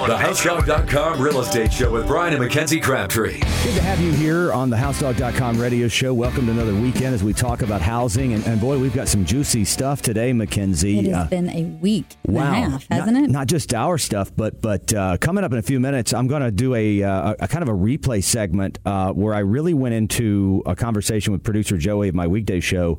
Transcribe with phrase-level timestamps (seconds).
[0.00, 3.34] The HouseDog.com Real Estate Show with Brian and Mackenzie Crabtree.
[3.38, 6.14] Good to have you here on the HouseDog.com radio show.
[6.14, 8.32] Welcome to another weekend as we talk about housing.
[8.32, 11.00] And, and boy, we've got some juicy stuff today, Mackenzie.
[11.00, 13.30] It has Uh, been a week and Wow, a half, hasn't not, it?
[13.30, 16.42] Not just our stuff, but but uh, coming up in a few minutes, I'm going
[16.42, 19.94] to do a, uh, a kind of a replay segment uh, where I really went
[19.94, 22.98] into a conversation with producer Joey of my weekday show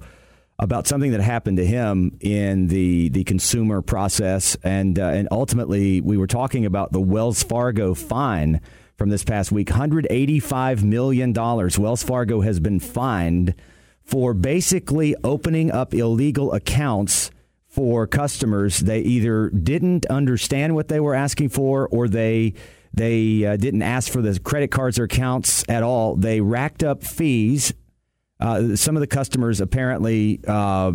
[0.62, 6.00] about something that happened to him in the the consumer process, and uh, and ultimately
[6.00, 8.62] we were talking about the Wells Fargo fine
[8.96, 11.80] from this past week, 185 million dollars.
[11.80, 13.56] Wells Fargo has been fined
[14.04, 17.32] for basically opening up illegal accounts
[17.68, 18.80] for customers.
[18.80, 22.54] They either didn't understand what they were asking for, or they
[22.94, 26.16] they uh, didn't ask for the credit cards or accounts at all.
[26.16, 27.74] They racked up fees.
[28.42, 30.92] Uh, some of the customers apparently uh,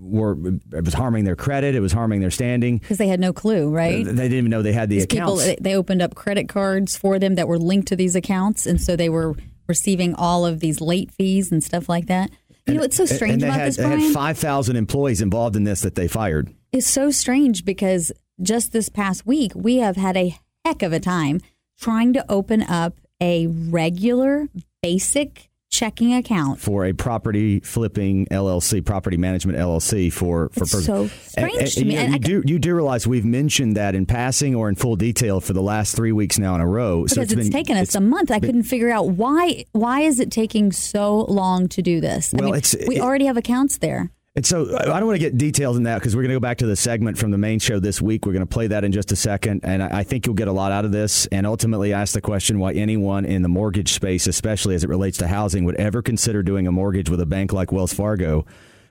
[0.00, 0.36] were
[0.72, 1.74] it was harming their credit.
[1.74, 2.78] It was harming their standing.
[2.78, 4.04] Because they had no clue, right?
[4.04, 5.60] They didn't even know they had the These people, accounts.
[5.60, 8.94] they opened up credit cards for them that were linked to these accounts, and so
[8.94, 9.34] they were
[9.66, 12.30] receiving all of these late fees and stuff like that.
[12.66, 15.20] You know what's so strange and they about had, this, they had five thousand employees
[15.20, 16.54] involved in this that they fired.
[16.72, 21.00] It's so strange because just this past week, we have had a heck of a
[21.00, 21.40] time
[21.78, 24.48] trying to open up a regular,
[24.82, 26.60] basic checking account.
[26.60, 31.70] for a property flipping LLC, property management LLC for for It's pers- so strange And-
[31.72, 31.94] to and me.
[31.94, 34.96] You, And you do you do realize we've mentioned that in passing or in full
[34.96, 37.02] detail for the last three weeks now in a row.
[37.04, 38.30] because it's, been- taken us it's a month.
[38.30, 39.64] I couldn't figure out why.
[39.72, 42.32] Why is it taking so long to do this?
[42.34, 44.10] I mean, it's- we it- already have accounts there.
[44.36, 46.36] And so I I don't want to get details in that because we're going to
[46.36, 48.26] go back to the segment from the main show this week.
[48.26, 49.60] We're going to play that in just a second.
[49.62, 52.58] And I think you'll get a lot out of this and ultimately ask the question
[52.58, 56.42] why anyone in the mortgage space, especially as it relates to housing, would ever consider
[56.42, 58.44] doing a mortgage with a bank like Wells Fargo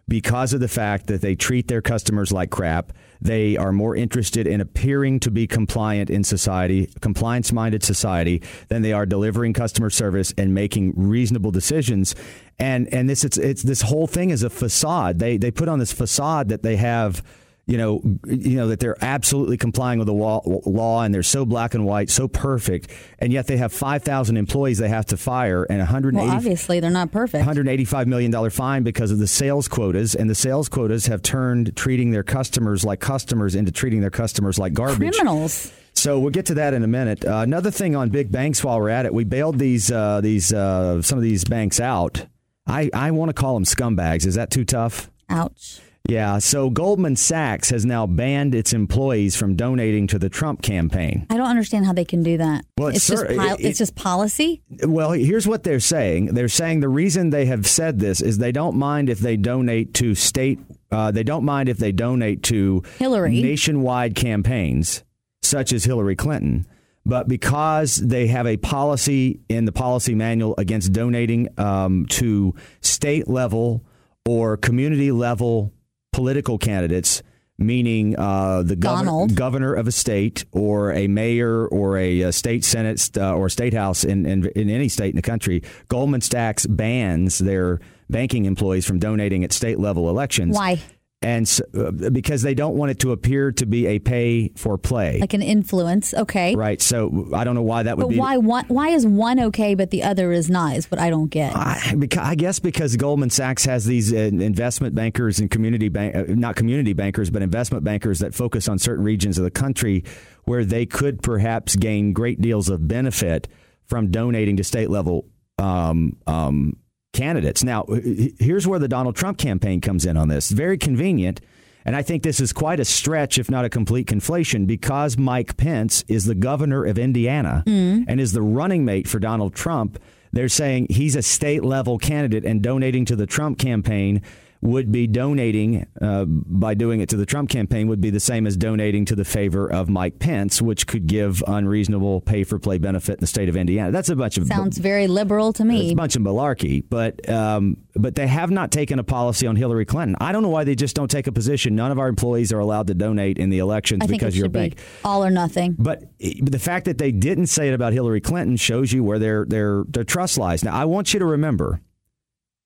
[0.08, 2.94] because of the fact that they treat their customers like crap.
[3.22, 8.82] They are more interested in appearing to be compliant in society, compliance minded society, than
[8.82, 12.16] they are delivering customer service and making reasonable decisions.
[12.60, 15.20] And and this it's, it's this whole thing is a facade.
[15.20, 17.24] They they put on this facade that they have
[17.66, 21.74] you know, you know that they're absolutely complying with the law, and they're so black
[21.74, 25.64] and white, so perfect, and yet they have five thousand employees they have to fire
[25.64, 27.46] and 180, Well, obviously they're not perfect.
[27.46, 30.14] $185 million fine because of the sales quotas.
[30.14, 34.60] And the sales quotas have turned treating their customers like customers into treating their customers
[34.60, 35.16] like garbage.
[35.16, 35.72] Criminals.
[35.94, 37.24] So we'll get to that in a minute.
[37.24, 40.52] Uh, another thing on big banks while we're at it, we bailed these uh, these
[40.52, 42.26] uh, some of these banks out.
[42.68, 44.26] I, I want to call them scumbags.
[44.26, 45.10] Is that too tough?
[45.30, 45.80] Ouch.
[46.10, 46.40] Yeah.
[46.40, 51.26] So Goldman Sachs has now banned its employees from donating to the Trump campaign.
[51.30, 52.66] I don't understand how they can do that.
[52.78, 54.62] Well, it's it's just pol- it- it's just policy.
[54.86, 56.28] Well, here's what they're saying.
[56.34, 59.94] They're saying the reason they have said this is they don't mind if they donate
[59.96, 60.60] to state.
[60.92, 63.42] Uh, they don't mind if they donate to Hillary.
[63.42, 65.04] nationwide campaigns
[65.42, 66.66] such as Hillary Clinton.
[67.06, 73.28] But because they have a policy in the policy manual against donating um, to state
[73.28, 73.86] level
[74.26, 75.74] or community level
[76.14, 77.22] political candidates,
[77.58, 82.64] meaning uh, the governor, governor of a state or a mayor or a, uh state
[82.64, 86.66] senate uh, or state house in, in, in any state in the country, Goldman Sachs
[86.66, 90.56] bans their banking employees from donating at state level elections.
[90.56, 90.80] Why?
[91.24, 94.78] And so, uh, because they don't want it to appear to be a pay for
[94.78, 95.20] play.
[95.20, 96.14] Like an influence.
[96.14, 96.56] Okay.
[96.56, 96.82] Right.
[96.82, 98.20] So I don't know why that would But be.
[98.20, 98.66] why one?
[98.68, 100.76] Why is one okay but the other is not?
[100.76, 101.56] Is what I don't get.
[101.56, 106.16] I, because, I guess because Goldman Sachs has these uh, investment bankers and community bank,
[106.16, 110.04] uh, not community bankers, but investment bankers that focus on certain regions of the country
[110.44, 113.48] where they could perhaps gain great deals of benefit
[113.86, 115.26] from donating to state level
[115.58, 116.76] um, um,
[117.14, 117.64] candidates.
[117.64, 118.00] Now, uh,
[118.40, 120.52] here's where the Donald Trump campaign comes in on this.
[120.52, 121.40] Very convenient.
[121.86, 125.58] And I think this is quite a stretch, if not a complete conflation, because Mike
[125.58, 128.06] Pence is the governor of Indiana mm.
[128.08, 130.00] and is the running mate for Donald Trump.
[130.32, 134.22] They're saying he's a state level candidate, and donating to the Trump campaign
[134.64, 138.48] would be donating uh, by doing it to the Trump campaign would be the same
[138.48, 142.78] as donating to the favor of Mike Pence, which could give unreasonable pay for play
[142.78, 143.92] benefit in the state of Indiana.
[143.92, 145.92] That's a bunch of Sounds very liberal to it's me.
[145.92, 149.86] a bunch of malarkey, but um, but they have not taken a policy on Hillary
[149.86, 150.16] Clinton.
[150.22, 151.76] I don't know why they just don't take a position.
[151.76, 154.78] None of our employees are allowed to donate in the elections because you're a bank.
[154.78, 155.76] be all or nothing.
[155.78, 159.44] But the fact that they didn't say it about Hillary Clinton shows you where their
[159.46, 160.64] their their trust lies.
[160.64, 161.82] Now, I want you to remember,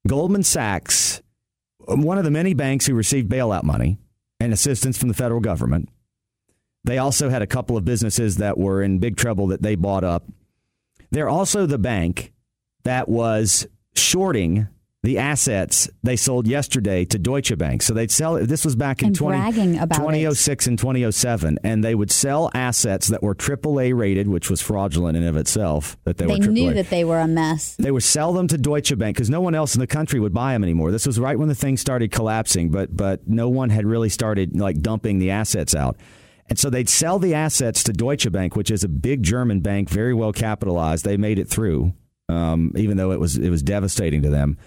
[0.08, 1.24] Goldman Sachs,
[1.88, 3.98] Um, one of the many banks who received bailout money
[4.40, 5.90] and assistance from the federal government.
[6.84, 10.04] They also had a couple of businesses that were in big trouble that they bought
[10.04, 10.26] up.
[11.12, 12.34] They're also the bank
[12.84, 14.68] that was shorting
[15.08, 17.82] the assets they sold yesterday to Deutsche Bank.
[17.82, 18.34] So they'd sell.
[18.46, 20.02] This was back in And 20, bragging about it.
[20.02, 21.60] 2006 and 2007.
[21.64, 25.38] And they would sell assets that were AAA rated, which was fraudulent in and of
[25.38, 25.96] itself.
[26.04, 27.78] That they, They were knew that they were a mess.
[27.78, 30.34] They would sell them to Deutsche Bank because no one else in the country would
[30.34, 30.92] buy them anymore.
[30.92, 34.60] This was right when the thing started collapsing, but but no one had really started
[34.60, 35.96] like dumping the assets out.
[36.50, 39.90] And so they'd sell the assets to Deutsche Bank, which is a big German bank,
[39.90, 41.06] very well capitalized.
[41.06, 41.94] They made it through,
[42.28, 44.58] um, even though it was it was devastating to them.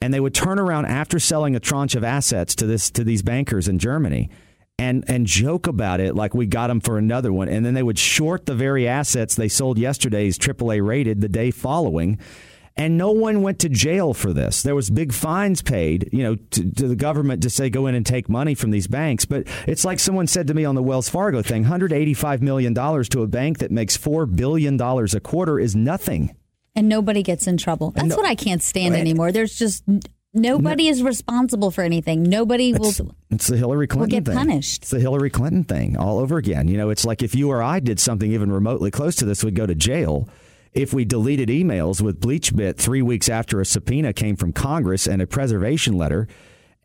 [0.00, 3.22] And they would turn around after selling a tranche of assets to this to these
[3.22, 4.30] bankers in Germany
[4.78, 7.48] and and joke about it like we got them for another one.
[7.48, 11.50] And then they would short the very assets they sold yesterday's AAA rated the day
[11.50, 12.18] following.
[12.78, 14.62] And no one went to jail for this.
[14.62, 17.94] There was big fines paid you know to, to the government to say go in
[17.94, 19.24] and take money from these banks.
[19.24, 23.08] But it's like someone said to me on the Wells Fargo thing 185 million dollars
[23.10, 26.36] to a bank that makes 4 billion dollars a quarter is nothing
[26.76, 27.90] And nobody gets in trouble.
[27.92, 29.32] That's no- what I can't stand and- anymore.
[29.32, 29.82] There's just
[30.34, 32.22] nobody is responsible for anything.
[32.22, 32.90] Nobody will.
[32.90, 33.00] It's,
[33.30, 34.36] it's the Hillary Clinton Will get thing.
[34.36, 34.82] punished.
[34.82, 36.68] It's the Hillary Clinton thing all over again.
[36.68, 39.42] You know, it's like if you or I did something even remotely close to this,
[39.42, 40.28] we'd go to jail.
[40.74, 45.22] If we deleted emails with BleachBit three weeks after a subpoena came from Congress and
[45.22, 46.28] a preservation letter,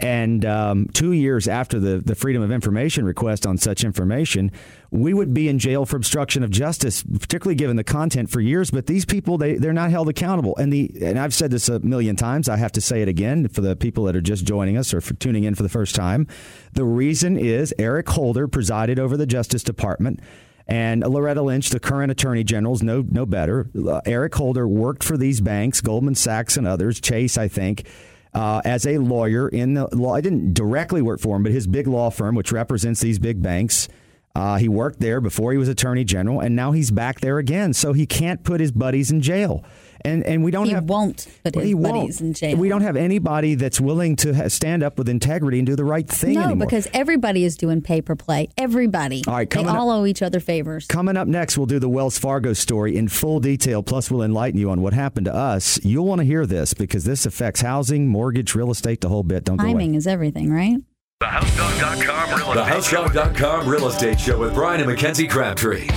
[0.02, 4.52] and um, two years after the, the Freedom of Information request on such information,
[4.90, 8.72] we would be in jail for obstruction of justice, particularly given the content for years.
[8.72, 10.58] But these people, they, they're not held accountable.
[10.58, 12.50] And the and I've said this a million times.
[12.50, 15.02] I have to say it again for the people that are just joining us or
[15.02, 16.28] for tuning in for the first time.
[16.74, 20.20] The reason is Eric Holder presided over the Justice Department.
[20.68, 23.70] And Loretta Lynch, the current attorney general, is no, no better.
[24.06, 27.86] Eric Holder worked for these banks, Goldman Sachs and others, Chase, I think,
[28.34, 30.16] uh, as a lawyer in the law.
[30.16, 33.42] I didn't directly work for him, but his big law firm, which represents these big
[33.42, 33.88] banks,
[34.36, 37.74] uh, he worked there before he was attorney general, and now he's back there again.
[37.74, 39.64] So he can't put his buddies in jail,
[40.06, 42.22] and and we don't He have won't put his he buddies won't.
[42.22, 42.58] in jail.
[42.58, 45.84] We don't have anybody that's willing to ha- stand up with integrity and do the
[45.84, 46.66] right thing no, anymore.
[46.66, 48.48] because everybody is doing paper play.
[48.58, 49.22] Everybody.
[49.28, 50.88] All right, they all owe each other favors.
[50.88, 54.60] Coming up next, we'll do the Wells Fargo story in full detail, plus, we'll enlighten
[54.60, 55.78] you on what happened to us.
[55.84, 59.44] You'll want to hear this because this affects housing, mortgage, real estate, the whole bit.
[59.44, 59.58] Don't.
[59.58, 60.78] Timing is everything, right?
[61.22, 62.82] TheHouseDog.com real estate.
[62.82, 65.88] TheHouseDog.com real estate show with Brian and Mackenzie Crabtree.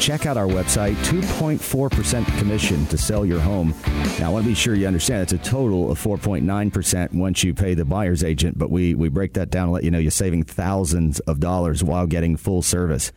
[0.00, 3.72] Check out our website, 2.4% commission to sell your home.
[4.18, 7.54] Now, I want to be sure you understand it's a total of 4.9% once you
[7.54, 10.10] pay the buyer's agent, but we, we break that down and let you know you're
[10.10, 13.12] saving thousands of dollars while getting full service.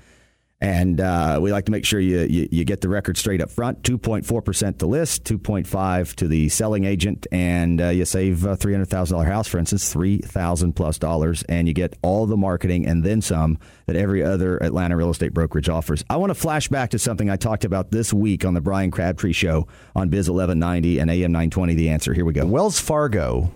[0.65, 3.51] And uh, we like to make sure you, you, you get the record straight up
[3.51, 3.83] front.
[3.83, 9.47] 2.4% to list, 2.5 to the selling agent, and uh, you save a $300,000 house,
[9.47, 13.95] for instance, 3000 plus dollars, and you get all the marketing and then some that
[13.95, 16.03] every other Atlanta real estate brokerage offers.
[16.09, 18.89] I want to flash back to something I talked about this week on the Brian
[18.89, 21.75] Crabtree Show on Biz 1190 and AM 920.
[21.75, 22.11] The answer.
[22.15, 22.43] Here we go.
[22.47, 23.51] Wells Fargo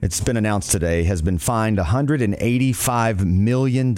[0.00, 3.94] it's been announced today, has been fined $185 million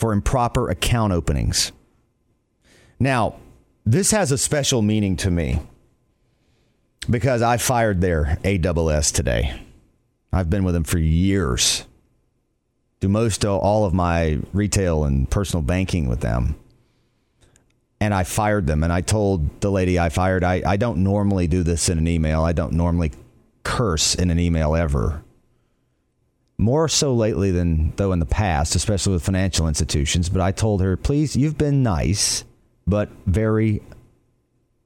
[0.00, 1.72] for improper account openings.
[2.98, 3.36] Now,
[3.84, 5.60] this has a special meaning to me
[7.08, 9.60] because I fired their AWS today.
[10.32, 11.84] I've been with them for years.
[13.00, 16.56] Do most of all of my retail and personal banking with them.
[18.00, 18.82] And I fired them.
[18.82, 22.08] And I told the lady I fired, I, I don't normally do this in an
[22.08, 22.42] email.
[22.42, 23.12] I don't normally
[23.64, 25.22] curse in an email ever.
[26.60, 30.28] More so lately than though in the past, especially with financial institutions.
[30.28, 32.44] But I told her, please, you've been nice,
[32.86, 33.80] but very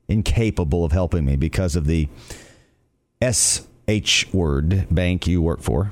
[0.08, 2.08] incapable of helping me because of the
[3.20, 5.90] SH word bank you work for.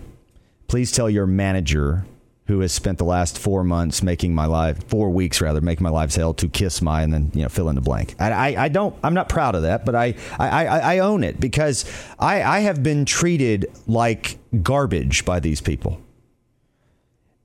[0.68, 2.06] Please tell your manager
[2.46, 5.90] who has spent the last four months making my life, four weeks rather, making my
[5.90, 8.16] lives hell to kiss my and then, you know, fill in the blank.
[8.18, 11.38] I, I, I don't, I'm not proud of that, but I, I, I, own it
[11.38, 11.84] because
[12.18, 16.00] I, I have been treated like garbage by these people.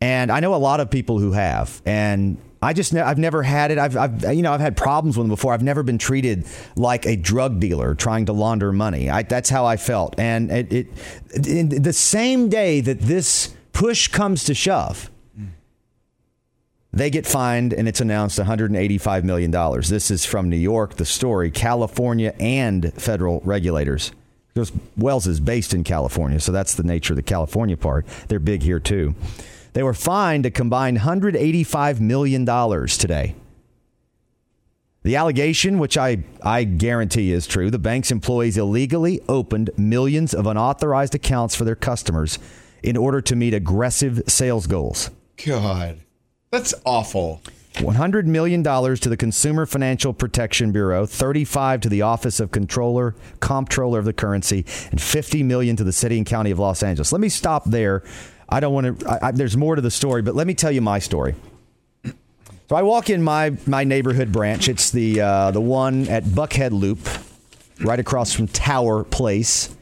[0.02, 1.82] And I know a lot of people who have.
[1.86, 3.78] And I just ne- I've never had it.
[3.78, 5.54] I've, I've you know I've had problems with them before.
[5.54, 9.10] I've never been treated like a drug dealer trying to launder money.
[9.10, 10.20] I, that's how I felt.
[10.20, 10.74] And it,
[11.34, 15.12] it the same day that this push comes to shove,
[16.92, 19.88] they get fined and it's announced 185 million dollars.
[19.90, 20.96] This is from New York.
[20.96, 24.12] The story: California and federal regulators.
[24.52, 28.08] Because Wells is based in California, so that's the nature of the California part.
[28.28, 29.14] They're big here too.
[29.74, 32.44] They were fined a combined $185 million
[32.88, 33.36] today.
[35.04, 40.48] The allegation, which I, I guarantee is true, the bank's employees illegally opened millions of
[40.48, 42.40] unauthorized accounts for their customers
[42.84, 45.10] in order to meet aggressive sales goals.
[45.46, 46.00] God,
[46.52, 47.42] that's awful.
[47.74, 54.00] $100 million to the Consumer Financial Protection Bureau, 35 to the Office of Controller, Comptroller
[54.00, 57.12] of the Currency, and 50 million to the City and County of Los Angeles.
[57.12, 58.04] Let me stop there.
[58.50, 61.00] I don't want to there's more to the story, but let me tell you my
[61.00, 61.36] story.
[62.70, 64.70] So I walk in my my neighborhood branch.
[64.70, 67.00] It's the uh, the one at Buckhead Loop,
[67.82, 69.76] right across from Tower Place.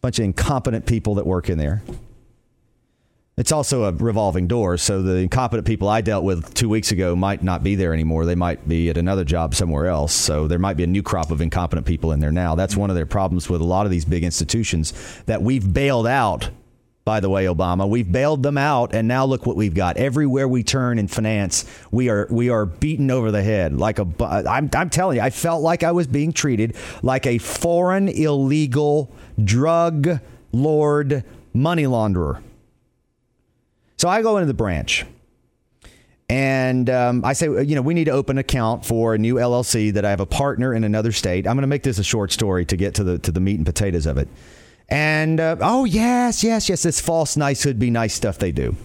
[0.00, 1.82] Bunch of incompetent people that work in there.
[3.36, 7.16] It's also a revolving door, so the incompetent people I dealt with two weeks ago
[7.16, 8.26] might not be there anymore.
[8.26, 10.14] They might be at another job somewhere else.
[10.14, 12.54] So there might be a new crop of incompetent people in there now.
[12.54, 14.92] That's one of their problems with a lot of these big institutions
[15.26, 16.50] that we've bailed out.
[17.04, 19.96] By the way, Obama, we've bailed them out, and now look what we've got.
[19.96, 24.06] Everywhere we turn in finance, we are we are beaten over the head like a.
[24.20, 29.12] I'm I'm telling you, I felt like I was being treated like a foreign illegal
[29.42, 30.20] drug
[30.52, 32.40] lord money launderer.
[34.04, 35.06] So I go into the branch.
[36.28, 39.36] And um, I say, you know, we need to open an account for a new
[39.36, 41.46] LLC that I have a partner in another state.
[41.46, 43.56] I'm going to make this a short story to get to the to the meat
[43.56, 44.28] and potatoes of it.
[44.90, 48.76] And uh, oh yes, yes, yes, this false nice nicehood be nice stuff they do.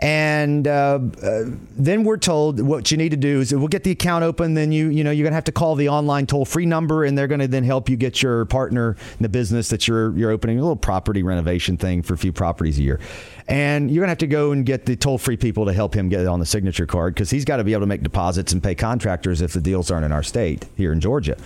[0.00, 1.42] And uh, uh,
[1.76, 4.54] then we're told what you need to do is we'll get the account open.
[4.54, 7.18] Then you you know you're gonna have to call the online toll free number, and
[7.18, 10.58] they're gonna then help you get your partner in the business that you're you're opening
[10.58, 12.98] a little property renovation thing for a few properties a year.
[13.46, 16.08] And you're gonna have to go and get the toll free people to help him
[16.08, 18.52] get it on the signature card because he's got to be able to make deposits
[18.52, 21.36] and pay contractors if the deals aren't in our state here in Georgia.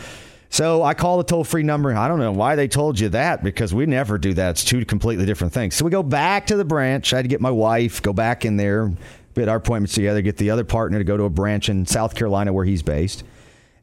[0.54, 1.92] So I call the toll free number.
[1.92, 4.50] I don't know why they told you that because we never do that.
[4.50, 5.75] It's two completely different things.
[5.75, 7.12] So we go back to the branch.
[7.12, 8.92] I had to get my wife, go back in there,
[9.34, 12.14] get our appointments together, get the other partner to go to a branch in South
[12.14, 13.25] Carolina where he's based.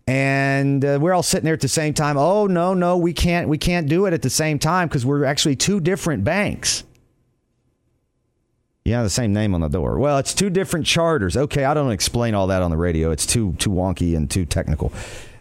[0.07, 2.15] And uh, we're all sitting there at the same time.
[2.15, 3.49] Oh no, no, we can't.
[3.49, 6.85] We can't do it at the same time because we're actually two different banks.
[8.85, 9.99] Yeah, the same name on the door.
[9.99, 11.35] Well, it's two different charters.
[11.35, 13.11] Okay, I don't explain all that on the radio.
[13.11, 14.93] It's too too wonky and too technical.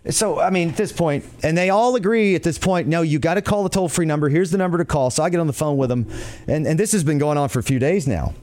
[0.08, 3.18] So, I mean, at this point, and they all agree at this point, no, you
[3.18, 4.30] got to call the toll free number.
[4.30, 5.10] Here's the number to call.
[5.10, 6.10] So I get on the phone with them.
[6.46, 8.34] And, and this has been going on for a few days now.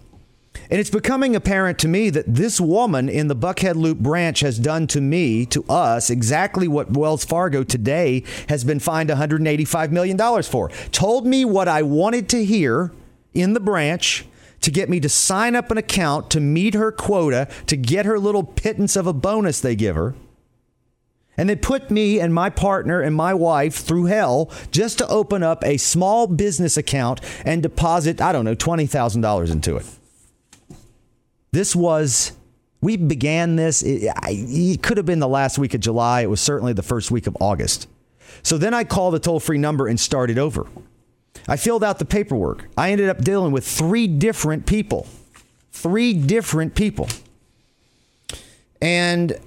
[0.69, 4.59] And it's becoming apparent to me that this woman in the Buckhead Loop branch has
[4.59, 10.43] done to me, to us, exactly what Wells Fargo today has been fined $185 million
[10.43, 10.69] for.
[10.91, 12.91] Told me what I wanted to hear
[13.33, 14.25] in the branch
[14.61, 18.19] to get me to sign up an account to meet her quota, to get her
[18.19, 20.15] little pittance of a bonus they give her
[21.37, 25.43] and they put me and my partner and my wife through hell just to open
[25.43, 29.85] up a small business account and deposit, I don't know, $20,000 into it.
[31.51, 32.33] This was,
[32.81, 36.21] we began this, it, it could have been the last week of July.
[36.21, 37.87] It was certainly the first week of August.
[38.43, 40.67] So then I called the toll free number and started over.
[41.47, 42.67] I filled out the paperwork.
[42.75, 45.07] I ended up dealing with three different people.
[45.71, 47.07] Three different people.
[48.81, 49.37] And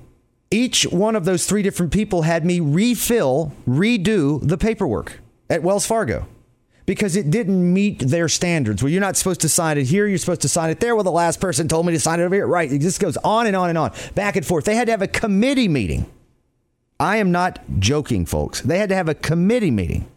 [0.50, 5.86] each one of those three different people had me refill, redo the paperwork at Wells
[5.86, 6.26] Fargo
[6.86, 8.82] because it didn't meet their standards.
[8.82, 10.96] Well, you're not supposed to sign it here, you're supposed to sign it there.
[10.96, 12.48] Well, the last person told me to sign it over here.
[12.48, 12.70] Right.
[12.70, 14.64] It just goes on and on and on, back and forth.
[14.64, 16.10] They had to have a committee meeting.
[16.98, 18.60] I am not joking, folks.
[18.60, 20.10] They had to have a committee meeting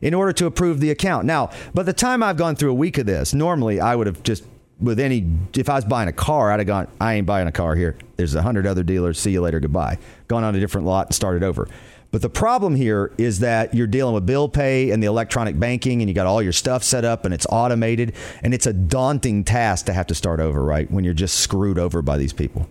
[0.00, 1.24] in order to approve the account.
[1.24, 4.22] Now, by the time I've gone through a week of this, normally I would have
[4.22, 4.44] just
[4.80, 7.52] with any if I was buying a car, I'd have gone, I ain't buying a
[7.52, 7.96] car here.
[8.16, 9.18] There's a hundred other dealers.
[9.18, 9.60] See you later.
[9.60, 9.98] Goodbye.
[10.28, 11.68] Gone on a different lot and started over.
[12.10, 16.00] But the problem here is that you're dealing with bill pay and the electronic banking,
[16.00, 19.44] and you got all your stuff set up and it's automated, and it's a daunting
[19.44, 20.90] task to have to start over, right?
[20.90, 22.68] When you're just screwed over by these people.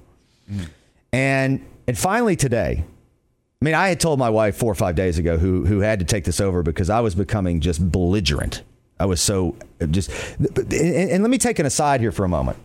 [0.52, 0.70] Mm.
[1.14, 2.84] And and finally today,
[3.62, 6.00] I mean, I had told my wife four or five days ago who who had
[6.00, 8.64] to take this over because I was becoming just belligerent
[9.00, 10.10] I was so uh, just.
[10.40, 12.58] And, and let me take an aside here for a moment.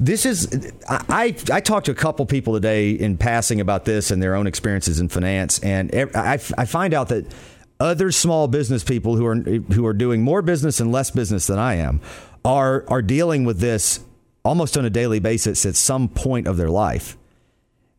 [0.00, 4.22] This is I I talked to a couple people today in passing about this and
[4.22, 7.32] their own experiences in finance, and I I find out that
[7.78, 11.58] other small business people who are who are doing more business and less business than
[11.58, 12.00] I am
[12.44, 14.00] are are dealing with this
[14.44, 17.16] almost on a daily basis at some point of their life.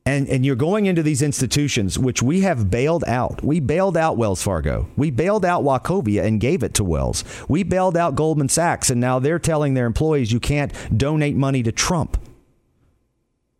[0.06, 3.42] And, and you're going into these institutions, which we have bailed out.
[3.42, 4.90] We bailed out Wells Fargo.
[4.98, 7.24] We bailed out Wachovia and gave it to Wells.
[7.48, 11.64] We bailed out Goldman Sachs, and now they're telling their employees you can't donate money
[11.64, 12.18] to Trump.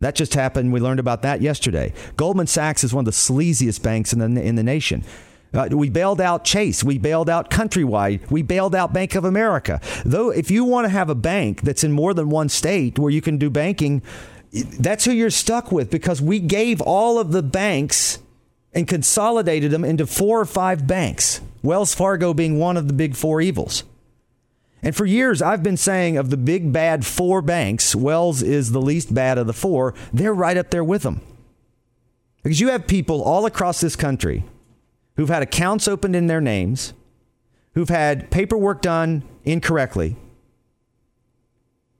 [0.00, 0.70] That just happened.
[0.70, 1.94] We learned about that yesterday.
[2.16, 5.02] Goldman Sachs is one of the sleaziest banks in the, in the nation.
[5.54, 6.84] Uh, we bailed out Chase.
[6.84, 8.30] We bailed out Countrywide.
[8.30, 9.80] We bailed out Bank of America.
[10.04, 13.10] Though, if you want to have a bank that's in more than one state where
[13.10, 14.02] you can do banking,
[14.54, 18.18] that's who you're stuck with because we gave all of the banks
[18.72, 23.16] and consolidated them into four or five banks, Wells Fargo being one of the big
[23.16, 23.84] four evils.
[24.82, 28.82] And for years, I've been saying of the big bad four banks, Wells is the
[28.82, 29.94] least bad of the four.
[30.12, 31.20] They're right up there with them.
[32.42, 34.44] Because you have people all across this country
[35.16, 36.92] who've had accounts opened in their names,
[37.72, 40.16] who've had paperwork done incorrectly,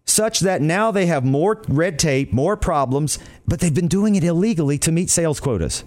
[0.05, 4.25] such that now they have more red tape, more problems, but they've been doing it
[4.25, 5.85] illegally to meet sales quotas.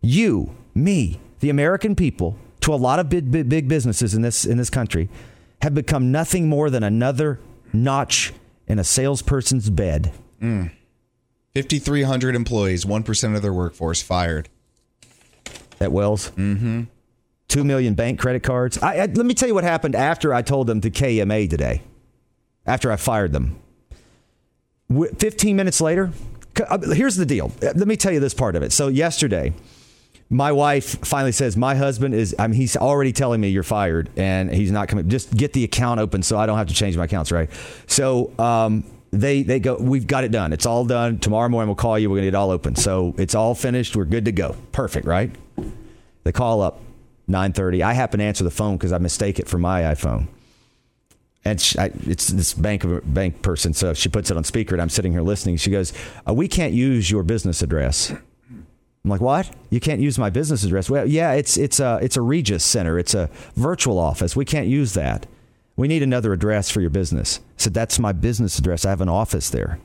[0.00, 4.44] You, me, the American people, to a lot of big, big, big businesses in this
[4.44, 5.08] in this country,
[5.62, 7.40] have become nothing more than another
[7.72, 8.32] notch
[8.66, 10.12] in a salesperson's bed.
[10.40, 10.70] Mm.
[11.54, 14.48] 5,300 employees, 1% of their workforce fired.
[15.80, 16.30] At Wells?
[16.30, 16.82] Mm-hmm.
[17.48, 18.78] Two million bank credit cards.
[18.78, 21.82] I, I, let me tell you what happened after I told them to KMA today,
[22.70, 23.58] after I fired them.
[25.18, 26.12] 15 minutes later,
[26.68, 27.52] uh, here's the deal.
[27.60, 28.72] Let me tell you this part of it.
[28.72, 29.52] So, yesterday,
[30.28, 34.08] my wife finally says, My husband is, I mean, he's already telling me you're fired
[34.16, 35.08] and he's not coming.
[35.08, 37.50] Just get the account open so I don't have to change my accounts, right?
[37.86, 41.74] So, um, they they go we've got it done it's all done tomorrow morning we'll
[41.74, 44.26] call you we're going to get it all open so it's all finished we're good
[44.26, 45.34] to go perfect right
[46.22, 46.78] they call up
[47.28, 50.28] 9.30 i happen to answer the phone because i mistake it for my iphone
[51.44, 54.82] and she, I, it's this bank bank person so she puts it on speaker and
[54.82, 55.92] i'm sitting here listening she goes
[56.28, 58.12] uh, we can't use your business address
[59.02, 59.50] I'm like, what?
[59.70, 60.90] You can't use my business address?
[60.90, 62.98] Well, yeah, it's it's a it's a Regus Center.
[62.98, 64.36] It's a virtual office.
[64.36, 65.26] We can't use that.
[65.80, 67.38] We need another address for your business.
[67.38, 68.84] I said, that's my business address.
[68.84, 69.78] I have an office there.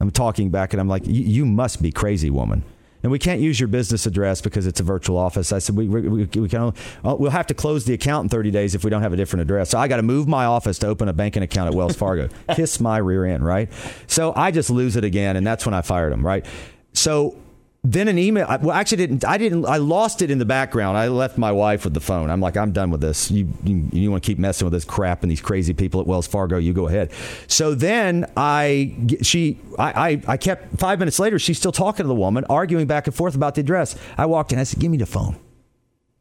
[0.00, 2.64] I'm talking back and I'm like, you must be crazy, woman.
[3.02, 5.52] And we can't use your business address because it's a virtual office.
[5.52, 8.50] I said, we, we, we can only, we'll have to close the account in 30
[8.50, 9.70] days if we don't have a different address.
[9.70, 12.28] So I got to move my office to open a banking account at Wells Fargo.
[12.54, 13.70] Kiss my rear end, right?
[14.06, 15.36] So I just lose it again.
[15.36, 16.44] And that's when I fired him, right?
[16.92, 17.39] So
[17.82, 18.46] then an email.
[18.46, 20.98] I, well, actually, didn't I didn't I lost it in the background.
[20.98, 22.28] I left my wife with the phone.
[22.28, 23.30] I'm like, I'm done with this.
[23.30, 26.06] You you, you want to keep messing with this crap and these crazy people at
[26.06, 26.58] Wells Fargo?
[26.58, 27.10] You go ahead.
[27.46, 31.38] So then I she I I, I kept five minutes later.
[31.38, 33.96] She's still talking to the woman, arguing back and forth about the address.
[34.18, 34.58] I walked in.
[34.58, 35.36] I said, "Give me the phone."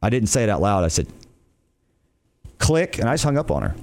[0.01, 0.85] I didn't say it out loud.
[0.85, 1.07] I said,
[2.57, 3.75] "Click," and I just hung up on her.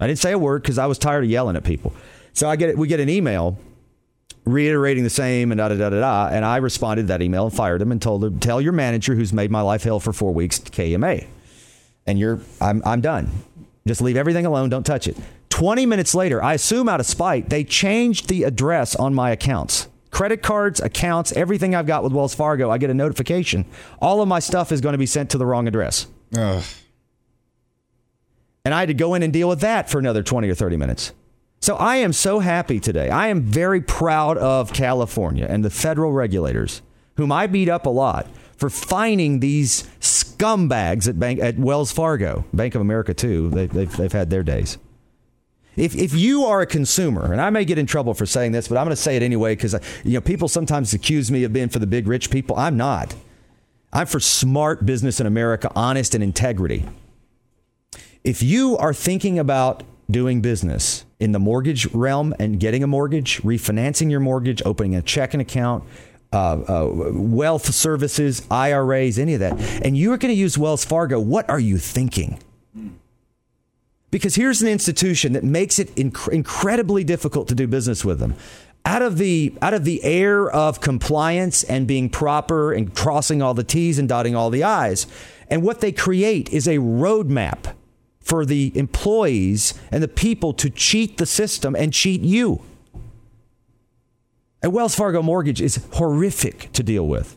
[0.00, 1.94] I didn't say a word because I was tired of yelling at people.
[2.32, 2.76] So I get.
[2.76, 3.58] We get an email
[4.44, 6.28] reiterating the same and da da da da da.
[6.34, 9.14] And I responded to that email and fired him and told him, tell your manager
[9.14, 11.26] who's made my life hell for four weeks, KMA.
[12.06, 13.30] And you're, I'm, I'm done.
[13.86, 14.68] Just leave everything alone.
[14.68, 15.16] Don't touch it.
[15.50, 19.88] 20 minutes later, I assume out of spite, they changed the address on my accounts.
[20.10, 23.64] Credit cards, accounts, everything I've got with Wells Fargo, I get a notification.
[24.00, 26.06] All of my stuff is going to be sent to the wrong address.
[26.36, 26.62] Ugh.
[28.64, 30.76] And I had to go in and deal with that for another 20 or 30
[30.76, 31.12] minutes.
[31.62, 33.08] So I am so happy today.
[33.08, 36.82] I am very proud of California and the federal regulators,
[37.16, 42.44] whom I beat up a lot for finding these scumbags at bank at Wells Fargo,
[42.52, 43.48] Bank of America too.
[43.50, 44.76] They, they've they've had their days.
[45.76, 48.66] If if you are a consumer, and I may get in trouble for saying this,
[48.66, 51.52] but I'm going to say it anyway because you know people sometimes accuse me of
[51.52, 52.56] being for the big rich people.
[52.56, 53.14] I'm not.
[53.92, 56.88] I'm for smart business in America, honest and integrity.
[58.24, 63.40] If you are thinking about doing business in the mortgage realm and getting a mortgage,
[63.42, 65.84] refinancing your mortgage, opening a checking account,
[66.32, 69.52] uh, uh, wealth services, IRAs, any of that,
[69.84, 72.40] and you're going to use Wells Fargo, what are you thinking?
[74.10, 78.34] Because here's an institution that makes it inc- incredibly difficult to do business with them.
[78.84, 83.54] Out of the out of the air of compliance and being proper and crossing all
[83.54, 85.06] the T's and dotting all the I's,
[85.48, 87.74] and what they create is a roadmap
[88.22, 92.62] for the employees and the people to cheat the system and cheat you.
[94.62, 97.36] A Wells Fargo mortgage is horrific to deal with.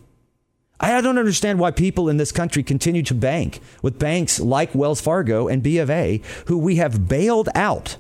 [0.80, 5.02] I don't understand why people in this country continue to bank with banks like Wells
[5.02, 7.98] Fargo and B of A, who we have bailed out.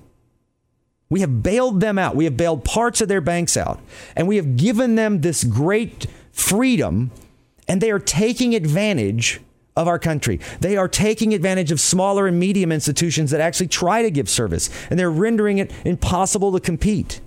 [1.10, 2.16] We have bailed them out.
[2.16, 3.80] We have bailed parts of their banks out.
[4.16, 7.12] And we have given them this great freedom,
[7.68, 9.40] and they are taking advantage
[9.76, 10.40] of our country.
[10.62, 14.70] They are taking advantage of smaller and medium institutions that actually try to give service,
[14.90, 17.22] and they're rendering it impossible to compete.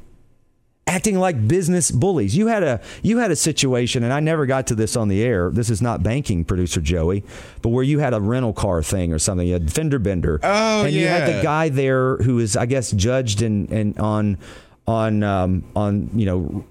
[0.87, 2.35] Acting like business bullies.
[2.35, 5.23] You had a you had a situation, and I never got to this on the
[5.23, 5.51] air.
[5.51, 7.25] This is not banking, producer Joey,
[7.61, 9.47] but where you had a rental car thing or something.
[9.47, 10.41] You had fender bender.
[10.43, 11.01] Oh and yeah.
[11.01, 14.39] you had the guy there who is, I guess, judged and and on
[14.87, 16.65] on um, on you know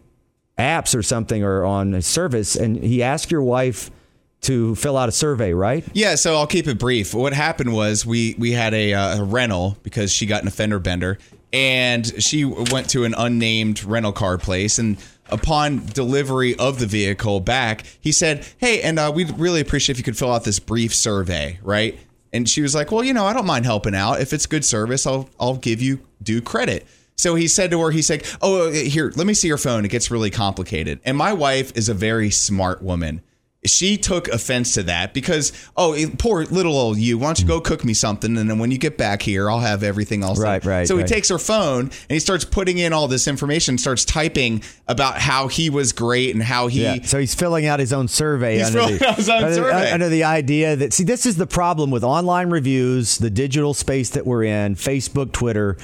[0.58, 3.92] apps or something or on a service, and he asked your wife
[4.41, 5.86] to fill out a survey, right?
[5.93, 7.13] Yeah, so I'll keep it brief.
[7.13, 10.80] What happened was we we had a, uh, a rental because she got an offender
[10.80, 11.17] bender,
[11.52, 14.97] and she went to an unnamed rental car place and
[15.30, 19.97] upon delivery of the vehicle back, he said, "Hey, and uh, we'd really appreciate if
[19.97, 21.97] you could fill out this brief survey, right?"
[22.34, 24.21] And she was like, "Well, you know, I don't mind helping out.
[24.21, 27.89] If it's good service, I'll I'll give you due credit." So he said to her,
[27.91, 29.86] he's like, "Oh, here, let me see your phone.
[29.86, 33.21] It gets really complicated." And my wife is a very smart woman
[33.65, 37.60] she took offense to that because oh poor little old you why don't you go
[37.60, 40.63] cook me something and then when you get back here i'll have everything else right
[40.63, 41.08] right so right.
[41.08, 45.17] he takes her phone and he starts putting in all this information starts typing about
[45.17, 47.02] how he was great and how he yeah.
[47.02, 49.56] so he's filling out his own survey he's under filling the, out his own under,
[49.56, 49.91] survey.
[49.91, 54.12] under the idea that see this is the problem with online reviews the digital space
[54.12, 55.78] that we're in facebook twitter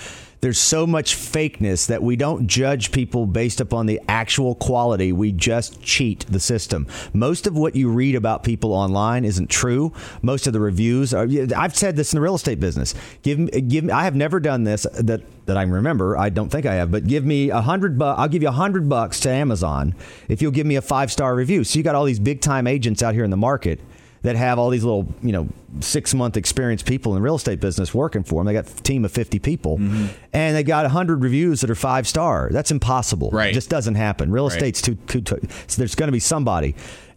[0.44, 5.14] there's so much fakeness that we don't judge people based upon the actual quality.
[5.14, 6.86] We just cheat the system.
[7.14, 9.94] Most of what you read about people online isn't true.
[10.22, 11.30] Most of the reviews are.
[11.56, 12.94] I've said this in the real estate business.
[13.22, 13.94] Give me, give me.
[13.94, 16.18] I have never done this that that I remember.
[16.18, 18.20] I don't think I have, but give me a hundred bucks.
[18.20, 19.96] I'll give you a hundred bucks to Amazon
[20.28, 21.64] if you'll give me a five star review.
[21.64, 23.80] So you got all these big time agents out here in the market
[24.24, 25.48] that have all these little, you know,
[25.80, 28.46] six month experienced people in real estate business working for them.
[28.46, 30.08] They got a team of 50 people mm-hmm.
[30.32, 32.50] and they got 100 reviews that are five star.
[32.52, 33.30] That's impossible.
[33.32, 33.52] Right.
[33.52, 34.32] It just doesn't happen.
[34.32, 34.54] Real right.
[34.54, 36.76] estate's too, too, too so there's going to be somebody.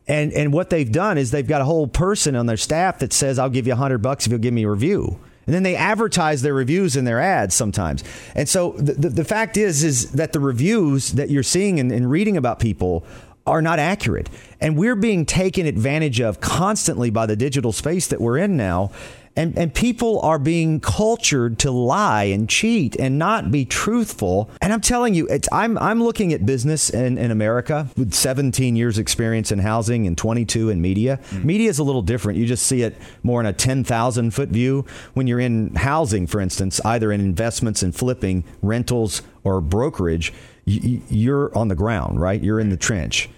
[0.09, 3.13] And, and what they've done is they've got a whole person on their staff that
[3.13, 5.19] says, I'll give you 100 bucks if you'll give me a review.
[5.47, 8.03] And then they advertise their reviews in their ads sometimes.
[8.35, 11.93] And so the, the, the fact is, is that the reviews that you're seeing and,
[11.93, 13.05] and reading about people
[13.47, 14.29] are not accurate.
[14.61, 18.91] And we're being taken advantage of constantly by the digital space that we're in now.
[19.39, 24.49] And, and people are being cultured to lie and cheat and not be truthful.
[24.63, 28.99] And I'm telling you, I'm, I'm looking at business in, in America with 17 years
[28.99, 31.19] experience in housing and 22 in media.
[31.19, 31.47] Mm-hmm.
[31.47, 32.39] Media is a little different.
[32.39, 34.87] You just see it more in a 10,000 foot view.
[35.13, 40.33] When you're in housing, for instance, either in investments and flipping, rentals, or brokerage,
[40.65, 42.43] you're on the ground, right?
[42.43, 43.29] You're in the trench.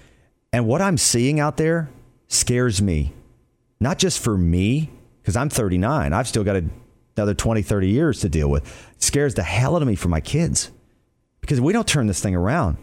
[0.52, 1.90] And what I'm seeing out there
[2.28, 3.12] scares me,
[3.80, 6.12] not just for me, because I'm 39.
[6.12, 6.62] I've still got
[7.16, 8.64] another 20, 30 years to deal with.
[8.92, 10.70] It scares the hell out of me for my kids
[11.40, 12.78] because we don't turn this thing around.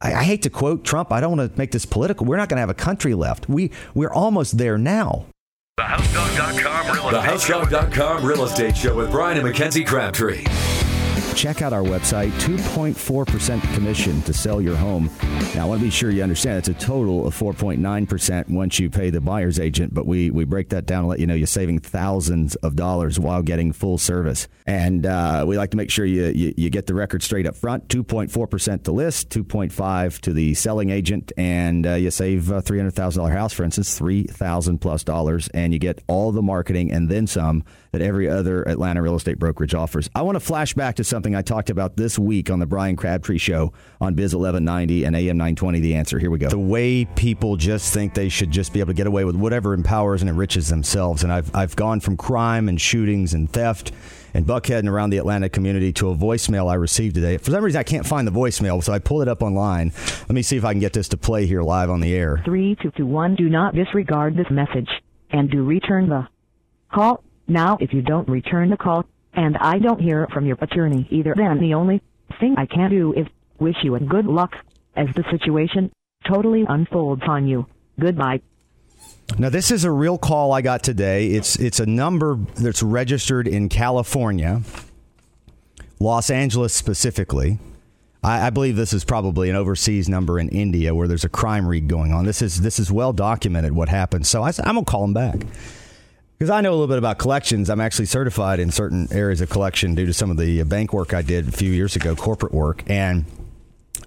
[0.00, 1.12] I, I hate to quote Trump.
[1.12, 2.26] I don't want to make this political.
[2.26, 3.48] We're not going to have a country left.
[3.48, 5.26] We, we're almost there now.
[5.78, 10.44] TheHouseDog.com real, the real estate show with Brian and Mackenzie Crabtree
[11.34, 15.10] check out our website 2.4% commission to sell your home.
[15.54, 18.90] Now, I want to be sure you understand it's a total of 4.9% once you
[18.90, 21.46] pay the buyer's agent, but we, we break that down and let you know you're
[21.46, 24.48] saving thousands of dollars while getting full service.
[24.66, 27.56] And uh, we like to make sure you, you, you get the record straight up
[27.56, 33.32] front 2.4% to list, 2.5 to the selling agent, and uh, you save a $300,000
[33.32, 37.64] house, for instance, 3000 plus dollars, and you get all the marketing and then some
[37.92, 40.10] that every other Atlanta real estate brokerage offers.
[40.14, 42.96] I want to flash back to something I talked about this week on the Brian
[42.96, 45.80] Crabtree Show on Biz 1190 and AM 920.
[45.80, 46.18] The answer.
[46.18, 46.48] Here we go.
[46.48, 49.74] The way people just think they should just be able to get away with whatever
[49.74, 51.22] empowers and enriches themselves.
[51.22, 53.92] And I've, I've gone from crime and shootings and theft
[54.34, 57.38] and buckhead and around the Atlanta community to a voicemail I received today.
[57.38, 59.92] For some reason, I can't find the voicemail, so I pulled it up online.
[60.20, 62.40] Let me see if I can get this to play here live on the air.
[62.44, 64.88] 3221, do not disregard this message
[65.30, 66.28] and do return the
[66.92, 67.22] call.
[67.46, 71.34] Now, if you don't return the call, and I don't hear from your attorney either,
[71.36, 72.02] then the only
[72.40, 73.26] thing I can do is
[73.58, 74.52] wish you a good luck
[74.96, 75.90] as the situation
[76.26, 77.66] totally unfolds on you.
[77.98, 78.40] Goodbye.
[79.38, 81.28] Now this is a real call I got today.
[81.28, 84.62] It's it's a number that's registered in California,
[86.00, 87.58] Los Angeles specifically.
[88.22, 91.68] I, I, believe this is probably an overseas number in India where there's a crime
[91.68, 92.24] ring going on.
[92.24, 94.26] This is this is well documented what happened.
[94.26, 95.46] So I, I'm gonna call him back
[96.38, 97.68] because I know a little bit about collections.
[97.68, 100.92] I'm actually certified in certain areas of collection due to some of the uh, bank
[100.92, 103.24] work I did a few years ago, corporate work, and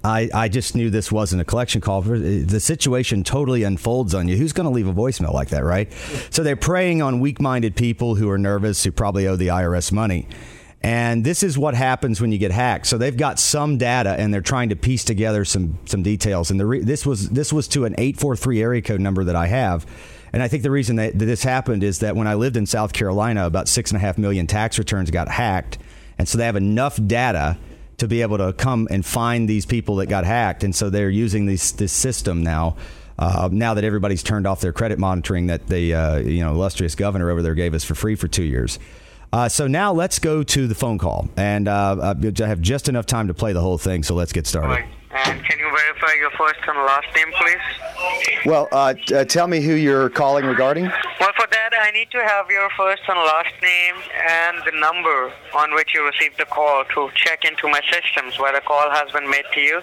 [0.03, 2.01] I, I just knew this wasn't a collection call.
[2.01, 4.37] The situation totally unfolds on you.
[4.37, 5.91] Who's going to leave a voicemail like that, right?
[6.31, 9.91] So they're preying on weak minded people who are nervous, who probably owe the IRS
[9.91, 10.27] money.
[10.83, 12.87] And this is what happens when you get hacked.
[12.87, 16.49] So they've got some data, and they're trying to piece together some some details.
[16.49, 19.23] And the re- this was this was to an eight four three area code number
[19.25, 19.85] that I have
[20.33, 22.93] and I think the reason that, this happened is that when I lived in South
[22.93, 25.77] Carolina, about six and a half million tax returns got hacked.
[26.17, 27.57] And so they have enough data
[27.97, 30.63] to be able to come and find these people that got hacked.
[30.63, 32.77] And so they're using this, this system now.
[33.19, 36.95] Uh, now that everybody's turned off their credit monitoring that the uh, you know illustrious
[36.95, 38.79] governor over there gave us for free for two years.
[39.31, 43.05] Uh, so now let's go to the phone call, and uh, I have just enough
[43.05, 44.01] time to play the whole thing.
[44.01, 44.85] So let's get started.
[45.13, 48.45] And can you verify your first and last name, please?
[48.45, 50.85] Well, uh, uh, tell me who you're calling regarding.
[50.85, 53.95] Well, for that, I need to have your first and last name
[54.29, 58.53] and the number on which you received the call to check into my systems where
[58.53, 59.81] the call has been made to you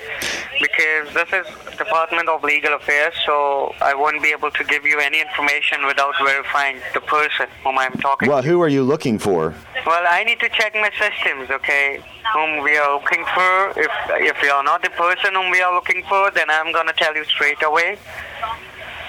[0.60, 4.98] because this is Department of Legal Affairs, so I won't be able to give you
[4.98, 8.48] any information without verifying the person whom I'm talking Well, to.
[8.48, 9.54] who are you looking for?
[9.88, 12.00] Well, I need to check my systems, okay?
[12.34, 13.50] Whom we are looking for.
[13.86, 13.90] If
[14.30, 17.14] if you are not the person whom we are looking for, then I'm gonna tell
[17.16, 17.96] you straight away.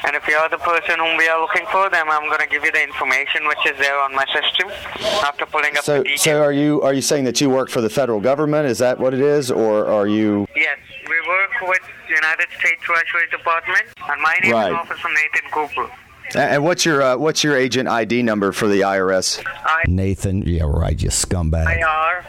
[0.06, 2.64] And if you are the person whom we are looking for, then I'm gonna give
[2.64, 4.68] you the information which is there on my system
[5.30, 6.22] after pulling up So, the details.
[6.22, 8.66] so are you are you saying that you work for the federal government?
[8.66, 10.48] Is that what it is, or are you?
[10.56, 10.78] Yes,
[11.10, 14.72] we work with United States Treasury Department, and my name Right.
[14.72, 15.92] is Officer Nathan Cooper.
[16.36, 19.44] And what's your uh, what's your agent ID number for the IRS?
[19.46, 21.66] I Nathan, yeah, right, you scumbag.
[21.66, 22.26] IR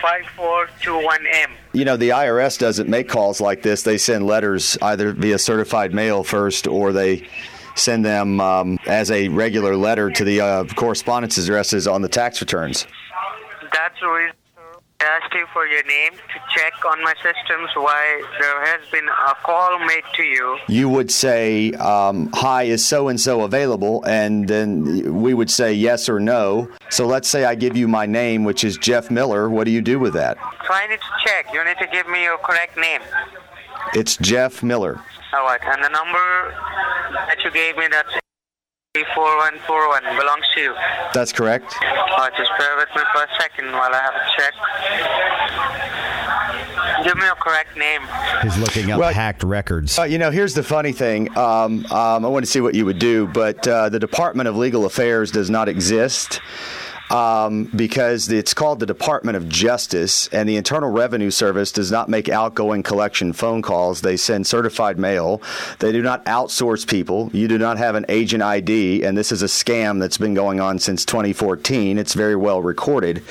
[0.00, 1.50] 5421M.
[1.72, 3.82] You know, the IRS doesn't make calls like this.
[3.82, 7.28] They send letters either via certified mail first, or they
[7.74, 12.40] send them um, as a regular letter to the uh, correspondence addresses on the tax
[12.40, 12.86] returns.
[13.72, 14.39] That's the reason I
[15.00, 19.34] asked you for your name to check on my systems why there has been a
[19.42, 20.58] call made to you.
[20.68, 25.72] You would say, um, "Hi, is so and so available?" and then we would say
[25.72, 26.68] yes or no.
[26.88, 29.48] So let's say I give you my name, which is Jeff Miller.
[29.48, 30.36] What do you do with that?
[30.66, 31.52] So I need to check.
[31.52, 33.00] You need to give me your correct name.
[33.94, 35.00] It's Jeff Miller.
[35.32, 35.60] All right.
[35.62, 36.54] And the number
[37.12, 38.08] that you gave me, that's
[38.94, 40.74] 4141, belongs to you.
[41.14, 41.72] That's correct.
[41.80, 44.52] All right, just bear with me for a second while I have a check.
[47.04, 48.02] Give me your correct name.
[48.42, 49.96] He's looking up Well- hacked records.
[49.96, 51.28] Uh, you know, here's the funny thing.
[51.38, 54.56] Um, um, I want to see what you would do, but uh, the Department of
[54.56, 56.40] Legal Affairs does not exist.
[57.10, 62.08] Um, because it's called the Department of Justice, and the Internal Revenue Service does not
[62.08, 64.00] make outgoing collection phone calls.
[64.00, 65.42] They send certified mail.
[65.80, 67.28] They do not outsource people.
[67.32, 70.60] You do not have an agent ID, and this is a scam that's been going
[70.60, 71.98] on since 2014.
[71.98, 73.24] It's very well recorded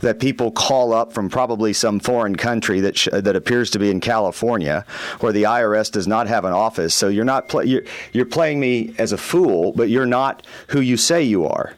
[0.00, 3.90] that people call up from probably some foreign country that sh- that appears to be
[3.90, 4.86] in California,
[5.20, 6.94] where the IRS does not have an office.
[6.94, 7.82] So you're not pl- you're,
[8.14, 11.74] you're playing me as a fool, but you're not who you say you are.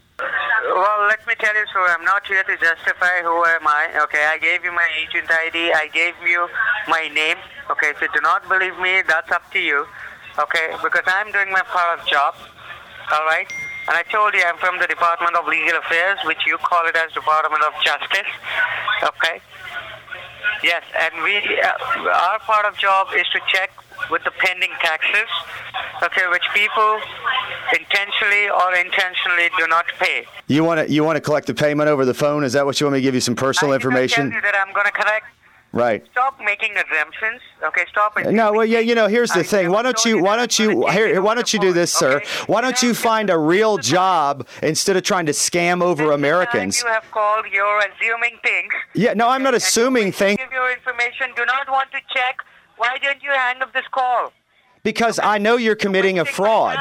[0.79, 3.99] Well, let me tell you, so I'm not here to justify who am I.
[4.07, 5.73] Okay, I gave you my agent ID.
[5.75, 6.47] I gave you
[6.87, 7.35] my name.
[7.69, 9.87] Okay, if you do not believe me, that's up to you.
[10.39, 12.37] Okay, because I'm doing my part of job.
[13.11, 13.51] All right.
[13.91, 16.95] And I told you I'm from the Department of Legal Affairs, which you call it
[16.95, 18.31] as Department of Justice.
[19.03, 19.43] Okay.
[20.63, 23.75] Yes, and we uh, our part of job is to check
[24.11, 25.29] with the pending taxes,
[26.03, 27.01] okay, which people
[27.77, 30.25] intentionally or intentionally do not pay.
[30.47, 32.45] You want to you want to collect the payment over the phone?
[32.45, 34.31] Is that what you want me to give you some personal I information?
[34.31, 35.27] tell you that I'm going to collect.
[35.71, 36.03] Right.
[36.13, 37.41] Stop making assumptions.
[37.63, 38.33] Okay, stop it.
[38.33, 39.71] No, well, yeah, you know, here's the I thing.
[39.71, 42.17] Why don't you, why don't you, here, why don't you do this, sir?
[42.17, 42.27] okay?
[42.47, 46.81] Why don't you find a real job instead of trying to scam over Americans?
[46.83, 48.73] You have called, you're assuming things.
[48.95, 51.29] Yeah, no, I'm not assuming things Give your information.
[51.37, 52.39] Do not want to check.
[52.79, 54.33] Why didn't you hang up this call?
[54.85, 56.79] because I know you're committing a Wasting my fraud.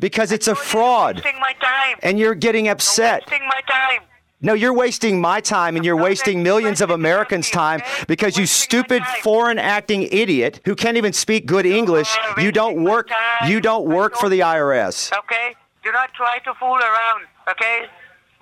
[0.00, 1.96] Because it's a You're fraud, Wasting my time.
[2.02, 3.22] and you're getting upset.
[3.30, 4.02] Wasting my time.
[4.42, 9.02] No, you're wasting my time and you're wasting millions of Americans' time because you stupid
[9.22, 12.14] foreign acting idiot who can't even speak good English.
[12.36, 13.08] You don't work
[13.46, 14.40] you don't work for the.
[14.40, 15.10] IRS.
[15.20, 15.54] Okay?
[15.82, 17.86] Do not try to fool around, okay?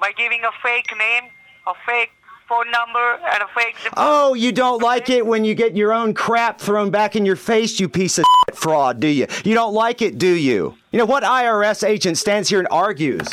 [0.00, 1.24] By giving a fake name,
[1.68, 2.10] a fake
[2.52, 5.92] phone number, and a fake zip Oh, you don't like it when you get your
[5.92, 9.26] own crap thrown back in your face, you piece of fraud, do you?
[9.44, 10.76] You don't like it, do you?
[10.90, 13.28] You know what IRS agent stands here and argues?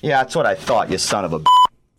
[0.00, 1.40] Yeah, that's what I thought, you son of a.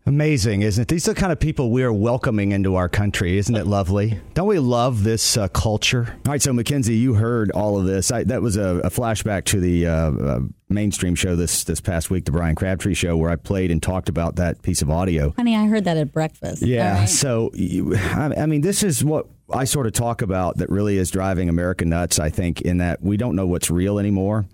[0.08, 0.88] Amazing, isn't it?
[0.88, 3.40] These are the kind of people we are welcoming into our country.
[3.40, 4.20] Isn't it lovely?
[4.36, 6.16] Don't we love this uh, culture?
[6.28, 8.12] All right, so Mackenzie, you heard all of this.
[8.12, 10.40] I, that was a, a flashback to the uh, uh,
[10.76, 14.10] mainstream show this this past week, the Brian Crabtree show, where I played and talked
[14.10, 15.34] about that piece of audio.
[15.36, 16.62] Honey, I heard that at breakfast.
[16.62, 17.00] Yeah.
[17.00, 17.10] Right.
[17.10, 20.98] So, you, I I mean, this is what I sort of talk about that really
[20.98, 24.46] is driving America nuts, I think, in that we don't know what's real anymore.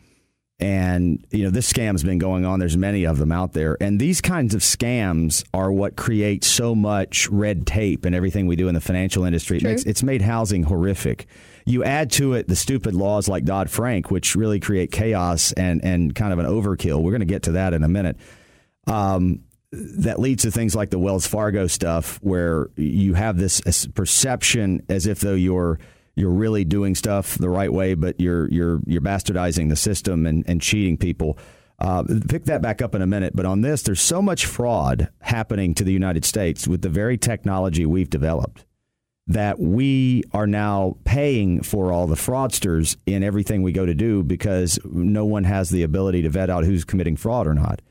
[0.62, 2.60] And, you know, this scam's been going on.
[2.60, 3.78] There's many of them out there.
[3.82, 8.56] And these kinds of scams are what create so much red tape and everything we
[8.56, 9.58] do in the financial industry.
[9.58, 11.26] It makes, it's made housing horrific.
[11.66, 15.84] You add to it the stupid laws like Dodd Frank, which really create chaos and,
[15.84, 17.02] and kind of an overkill.
[17.02, 18.18] We're going to get to that in a minute
[18.88, 24.84] Um, that leads to things like the Wells Fargo stuff, where you have this perception
[24.90, 25.80] as if though you're
[26.22, 30.46] you're really doing stuff the right way, but you're you're you're bastardizing the system and,
[30.48, 31.38] and cheating people.
[31.80, 35.10] Uh, pick that back up in a minute, but on this, there's so much fraud
[35.22, 38.66] happening to the United States with the very technology we've developed.
[39.28, 44.24] that we are now paying for all the fraudsters in everything we go to do
[44.24, 47.82] because no one has the ability to vet out who's committing fraud or not.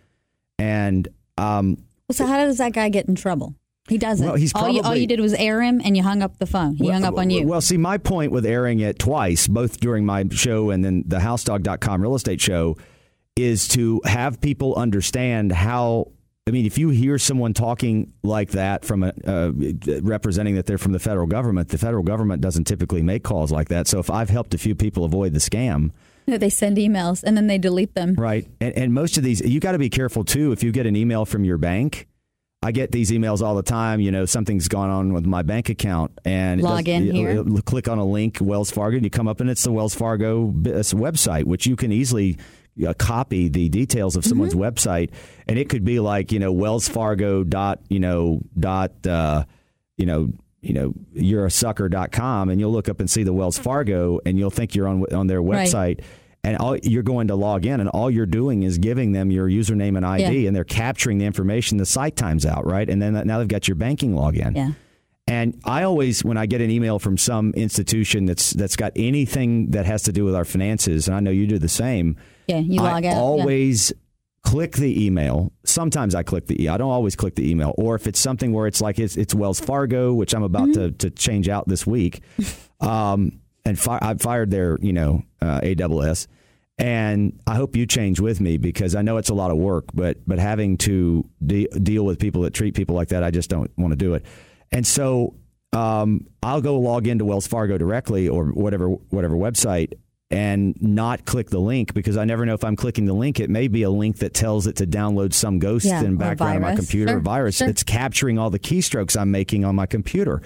[0.58, 1.78] And um,
[2.10, 3.54] so how does that guy get in trouble?
[3.90, 4.24] He doesn't.
[4.24, 6.46] Well, he's all, you, all you did was air him, and you hung up the
[6.46, 6.76] phone.
[6.76, 7.44] He hung up on you.
[7.44, 11.18] Well, see, my point with airing it twice, both during my show and then the
[11.18, 12.76] housedog.com real estate show,
[13.34, 16.12] is to have people understand how.
[16.46, 19.52] I mean, if you hear someone talking like that from a uh,
[20.02, 23.68] representing that they're from the federal government, the federal government doesn't typically make calls like
[23.68, 23.86] that.
[23.88, 25.90] So if I've helped a few people avoid the scam,
[26.26, 28.14] no, they send emails and then they delete them.
[28.14, 28.48] Right.
[28.60, 30.52] And, and most of these, you got to be careful too.
[30.52, 32.06] If you get an email from your bank,
[32.62, 34.00] I get these emails all the time.
[34.00, 37.12] You know, something's gone on with my bank account, and it Log does- in you-
[37.12, 37.32] here.
[37.32, 39.94] you click on a link, Wells Fargo, and you come up, and it's the Wells
[39.94, 42.36] Fargo website, which you can easily
[42.86, 44.62] uh, copy the details of someone's Mm-hmm.
[44.62, 45.10] website,
[45.48, 49.44] and it could be like you know Wells Fargo dot you know dot uh,
[49.96, 53.58] you know you know you're a sucker.com and you'll look up and see the Wells
[53.58, 56.00] Fargo and you'll think you're on on their Right.
[56.42, 59.48] And all you're going to log in and all you're doing is giving them your
[59.48, 60.46] username and ID Yeah.
[60.48, 63.68] and they're capturing the information the site times out right and then now they've got
[63.68, 64.72] your banking login Yeah.
[65.28, 69.70] and I always, when I get an email from some institution that's that's got anything
[69.72, 72.16] that has to do with our finances, and I know you do the same.
[72.48, 73.14] Yeah, you log I out.
[73.14, 73.18] yeah.
[73.18, 73.92] always
[74.42, 75.52] click the email.
[75.64, 76.64] Sometimes I click the.
[76.64, 77.74] e- I don't always click the email.
[77.78, 80.82] Or if it's something where it's like it's, it's Wells Fargo, which I'm about Mm-hmm.
[80.82, 82.22] to, to change out this week,
[82.80, 86.26] um, and fi- I fired their you know uh, AWS.
[86.78, 89.84] And I hope you change with me because I know it's a lot of work,
[89.92, 93.50] but but having to de- deal with people that treat people like that, I just
[93.50, 94.24] don't want to do it.
[94.72, 95.34] And so
[95.74, 99.92] um, I'll go log into Wells Fargo directly or whatever whatever website
[100.30, 103.40] and not click the link because I never know if I'm clicking the link.
[103.40, 106.56] It may be a link that tells it to download some ghost Yeah, in background
[106.56, 107.66] of my computer or Sure, virus sure.
[107.66, 110.40] that's capturing all the keystrokes I'm making on my computer.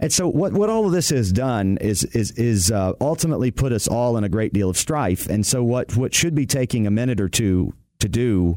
[0.00, 3.72] And so what, what all of this has done is is is uh, ultimately put
[3.72, 5.28] us all in a great deal of strife.
[5.28, 8.56] And so what what should be taking a minute or two to do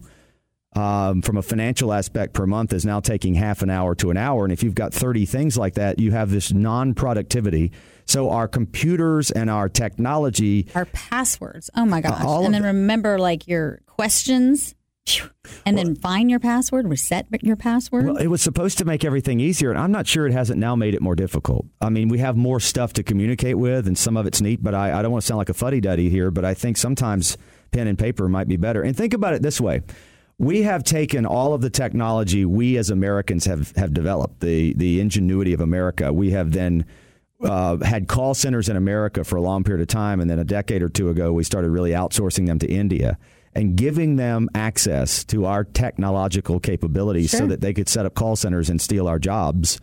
[0.73, 4.17] um, from a financial aspect per month is now taking half an hour to an
[4.17, 4.43] hour.
[4.43, 7.71] And if you've got 30 things like that, you have this non productivity.
[8.05, 10.67] So our computers and our technology.
[10.75, 11.69] Our passwords.
[11.75, 12.23] Oh my gosh.
[12.23, 14.75] and then remember like your questions.
[15.65, 18.05] And then find your password, reset your password.
[18.05, 20.75] Well, it was supposed to make everything easier, and I'm not sure it hasn't now
[20.75, 21.65] made it more difficult.
[21.79, 24.73] I mean, we have more stuff to communicate with, and some of it's neat, but
[24.73, 27.37] I, I don't want to sound like a fuddy duddy here, but I think sometimes
[27.71, 28.81] pen and paper might be better.
[28.81, 29.81] And think about it this way.
[30.37, 34.99] We have taken all of the technology we as Americans have, have developed, the, the
[34.99, 36.11] ingenuity of America.
[36.11, 36.85] We have then
[37.43, 40.43] uh, had call centers in America for a long period of time, and then a
[40.43, 43.19] decade or two ago, we started really outsourcing them to India
[43.53, 48.35] and giving them access to our technological capabilities so that they could set up call
[48.35, 49.79] centers and steal our jobs.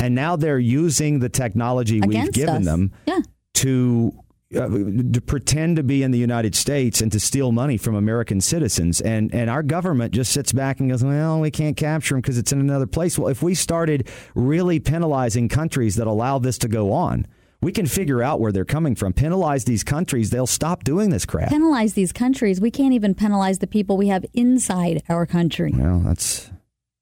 [0.00, 2.64] And now they're using the technology we've given us.
[2.64, 3.20] them Yeah.
[3.54, 4.12] to
[4.56, 8.40] uh, to pretend to be in the United States and to steal money from American
[8.40, 9.00] citizens.
[9.00, 12.38] And and our government just sits back and goes, well, we can't capture them because
[12.38, 13.18] it's in another place.
[13.18, 17.26] Well, if we started really penalizing countries that allow this to go on,
[17.60, 19.12] we can figure out where they're coming from.
[19.12, 21.48] Penalize these countries, they'll stop doing this crap.
[21.50, 22.60] Penalize these countries.
[22.60, 25.72] We can't even penalize the people we have inside our country.
[25.76, 26.50] well, that's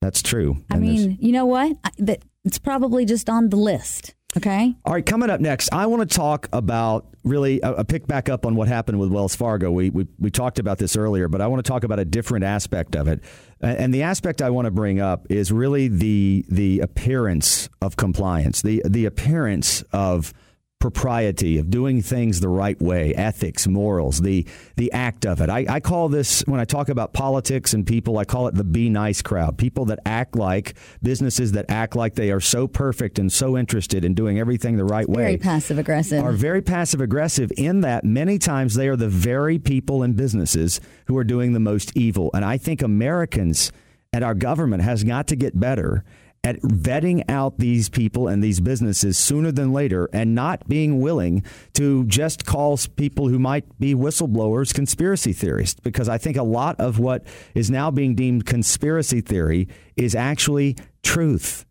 [0.01, 0.63] that's true.
[0.71, 1.77] I And mean, you know what?
[1.85, 4.15] I, it's probably just on the list.
[4.37, 4.75] Okay.
[4.85, 8.29] All right, coming up next, I want to talk about really a, a pick back
[8.29, 9.71] up on what happened with Wells Fargo.
[9.73, 12.45] We, we we talked about this earlier, but I want to talk about a different
[12.45, 13.21] aspect of it.
[13.63, 18.61] And the aspect I want to bring up is really the the appearance of compliance,
[18.63, 20.35] the the appearance of
[20.79, 25.49] propriety of doing things the right way, ethics, morals, the the act of it.
[25.49, 28.65] I, I call this when I talk about politics and people, I call it the
[28.65, 29.57] be nice crowd.
[29.57, 34.05] People that act like businesses that act like they are so perfect and so interested
[34.05, 36.23] in doing everything the right way Very passive aggressive.
[36.23, 40.81] are very passive aggressive in that many times they are the very people and businesses
[41.07, 42.31] who are doing the most evil.
[42.35, 43.73] And I think Americans
[44.13, 46.05] and our government has got to get better
[46.45, 51.43] at vetting out these people and these businesses sooner than later and not being willing
[51.75, 56.79] to just call people who might be whistleblowers conspiracy theorists because I think a lot
[56.79, 61.65] of what is now being deemed conspiracy theory is actually truth.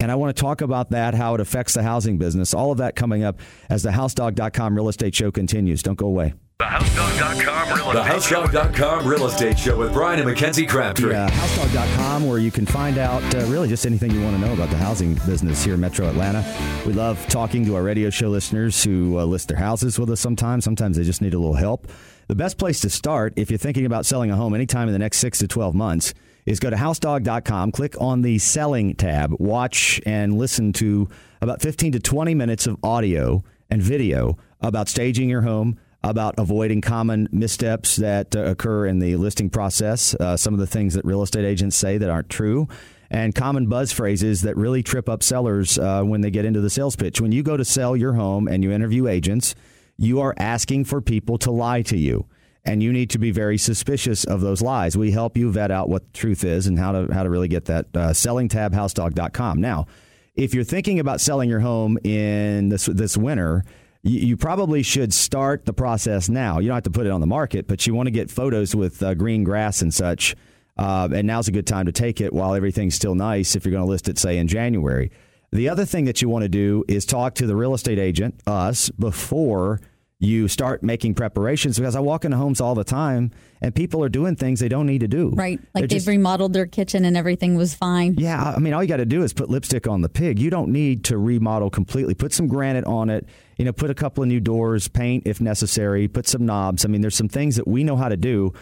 [0.00, 2.78] And I want to talk about that, how it affects the housing business, all of
[2.78, 5.82] that coming up as the housedog.com real estate show continues.
[5.82, 6.34] Don't go away.
[6.60, 11.12] TheHouseDog.com Real Estate TheHouseDog.com Real Estate Show with Brian and Mackenzie Crabtree.
[11.12, 14.52] Yeah, housedog.com, where you can find out uh, really just anything you want to know
[14.54, 16.44] about the housing business here in Metro Atlanta.
[16.84, 20.20] We love talking to our radio show listeners who uh, list their houses with us
[20.20, 20.64] sometimes.
[20.64, 21.86] Sometimes they just need a little help.
[22.26, 24.98] The best place to start, if you're thinking about selling a home anytime in the
[24.98, 26.12] next six to 12 months,
[26.44, 31.08] is go to housedog.com, click on the selling tab, watch and listen to
[31.40, 35.78] about 15 to 20 minutes of audio and video about staging your home,
[36.08, 40.66] about avoiding common missteps that uh, occur in the listing process, uh, some of the
[40.66, 42.66] things that real estate agents say that aren't true,
[43.10, 46.70] and common buzz phrases that really trip up sellers uh, when they get into the
[46.70, 47.20] sales pitch.
[47.20, 49.54] When you go to sell your home and you interview agents,
[49.96, 52.26] you are asking for people to lie to you
[52.64, 54.96] and you need to be very suspicious of those lies.
[54.96, 57.48] We help you vet out what the truth is and how to how to really
[57.48, 57.86] get that.
[57.94, 59.60] Uh, SellingTabHouseDog.com.
[59.60, 59.86] Now,
[60.34, 63.64] if you're thinking about selling your home in this this winter,
[64.08, 66.58] you, you, probably should start the process now.
[66.58, 68.74] You don't have to put it on the market, but you want to get photos
[68.74, 70.34] with uh, green grass and such.
[70.76, 73.56] Uh, and now's a good time to take it while everything's still nice.
[73.56, 75.10] If you're going to list it, say in January.
[75.50, 78.40] The other thing that you want to do is talk to the real estate agent,
[78.46, 79.80] us, before
[80.20, 83.30] you start making preparations because I walk into homes all the time
[83.60, 85.30] and people are doing things they don't need to do.
[85.30, 85.60] Right.
[85.60, 88.16] Like They're they've just, remodeled their kitchen and everything was fine.
[88.18, 88.52] Yeah.
[88.54, 90.40] I mean, all you got to do is put lipstick on the pig.
[90.40, 92.14] You don't need to remodel completely.
[92.14, 93.28] Put some granite on it,
[93.58, 96.84] you know, put a couple of new doors, paint if necessary, put some knobs.
[96.84, 98.54] I mean, there's some things that we know how to do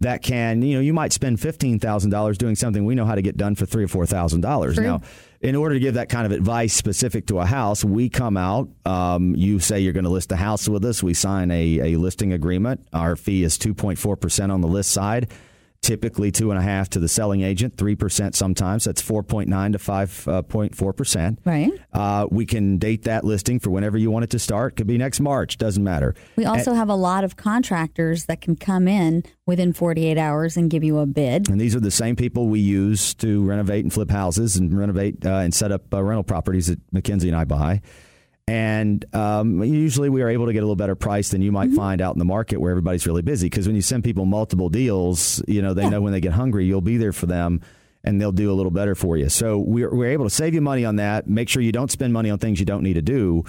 [0.00, 3.36] that can, you know, you might spend $15,000 doing something we know how to get
[3.36, 4.76] done for three or $4,000.
[4.82, 5.02] Now,
[5.40, 8.68] in order to give that kind of advice specific to a house, we come out.
[8.84, 11.02] Um, you say you're going to list a house with us.
[11.02, 12.86] We sign a, a listing agreement.
[12.92, 15.30] Our fee is 2.4% on the list side
[15.84, 18.84] typically two and a half to the selling agent, three percent sometimes.
[18.84, 21.38] That's four point nine to five uh, point four percent.
[21.44, 21.70] Right.
[21.92, 24.76] Uh, we can date that listing for whenever you want it to start.
[24.76, 25.58] Could be next March.
[25.58, 26.14] Doesn't matter.
[26.36, 30.18] We also and, have a lot of contractors that can come in within forty eight
[30.18, 31.48] hours and give you a bid.
[31.50, 35.24] And these are the same people we use to renovate and flip houses and renovate
[35.24, 37.82] uh, and set up uh, rental properties that McKenzie and I buy.
[38.46, 41.68] And um, usually we are able to get a little better price than you might
[41.68, 41.76] mm-hmm.
[41.76, 43.48] find out in the market where everybody's really busy.
[43.48, 45.88] Because when you send people multiple deals, you know, they yeah.
[45.88, 47.62] know when they get hungry, you'll be there for them
[48.02, 49.30] and they'll do a little better for you.
[49.30, 51.26] So we're, we're able to save you money on that.
[51.26, 53.44] Make sure you don't spend money on things you don't need to do.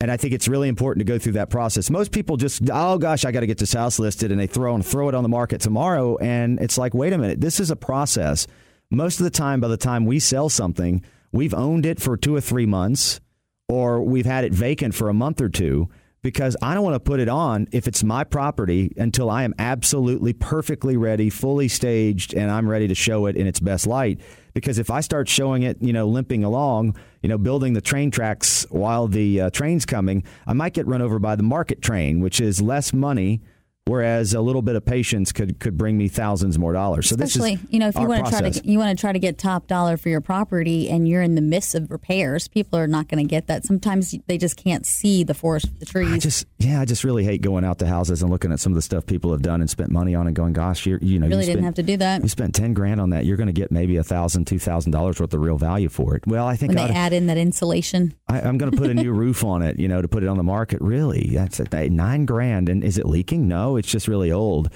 [0.00, 1.90] And I think it's really important to go through that process.
[1.90, 4.74] Most people just, oh gosh, I got to get this house listed, and they throw
[4.74, 6.18] and throw it on the market tomorrow.
[6.18, 8.46] And it's like, wait a minute, this is a process.
[8.90, 12.36] Most of the time, by the time we sell something, we've owned it for two
[12.36, 13.20] or three months
[13.68, 15.88] or we've had it vacant for a month or two
[16.22, 19.54] because I don't want to put it on if it's my property until I am
[19.58, 24.20] absolutely perfectly ready, fully staged, and I'm ready to show it in its best light.
[24.52, 28.10] Because if I start showing it, you know, limping along, you know, building the train
[28.10, 32.20] tracks while the uh, train's coming, I might get run over by the market train,
[32.20, 33.42] which is less money
[33.86, 37.08] whereas a little bit of patience could could bring me thousands more dollars.
[37.08, 39.00] So this is Especially, you know, if you want to try to you want to
[39.00, 42.48] try to get top dollar for your property and you're in the midst of repairs,
[42.48, 43.64] people are not going to get that.
[43.64, 46.12] Sometimes they just can't see the forest, for the trees.
[46.12, 48.72] I just yeah, I just really hate going out to houses and looking at some
[48.72, 51.18] of the stuff people have done and spent money on and going, gosh, you're you
[51.18, 52.22] know, really you didn't have to do that.
[52.22, 53.24] You spent ten grand on that.
[53.24, 56.16] You're going to get maybe a thousand, two thousand dollars worth of real value for
[56.16, 56.26] it.
[56.26, 58.94] Well, I think when they add in that insulation, I, am going to put a
[58.94, 59.78] new roof on it.
[59.78, 60.80] You know, to put it on the market.
[60.80, 63.46] Really, that's a, nine grand, and is it leaking?
[63.46, 64.70] No, it's just really old.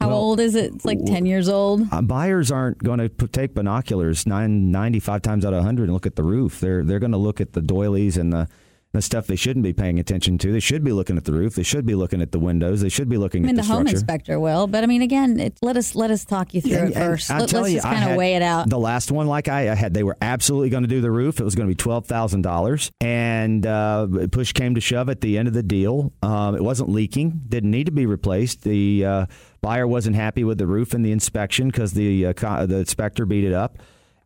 [0.00, 0.74] How well, old is it?
[0.74, 1.82] It's like 10 years old.
[1.92, 6.06] Uh, buyers aren't going to take binoculars nine, 95 times out of 100 and look
[6.06, 6.60] at the roof.
[6.60, 8.48] They're, they're going to look at the doilies and the
[8.94, 10.52] the stuff they shouldn't be paying attention to.
[10.52, 11.56] They should be looking at the roof.
[11.56, 12.80] They should be looking at the windows.
[12.80, 15.02] They should be looking I mean, at the, the home inspector will, but I mean,
[15.02, 17.28] again, it, let us let us talk you through and, it first.
[17.28, 18.70] Let, us just kind of weigh it out.
[18.70, 21.40] The last one, like I, I, had, they were absolutely going to do the roof.
[21.40, 25.20] It was going to be twelve thousand dollars, and uh, push came to shove at
[25.20, 26.12] the end of the deal.
[26.22, 27.42] Um, it wasn't leaking.
[27.48, 28.62] Didn't need to be replaced.
[28.62, 29.26] The uh,
[29.60, 33.42] buyer wasn't happy with the roof and the inspection because the uh, the inspector beat
[33.42, 33.78] it up.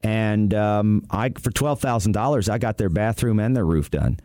[0.02, 4.20] And um, I, for twelve thousand dollars, I got their bathroom and their roof done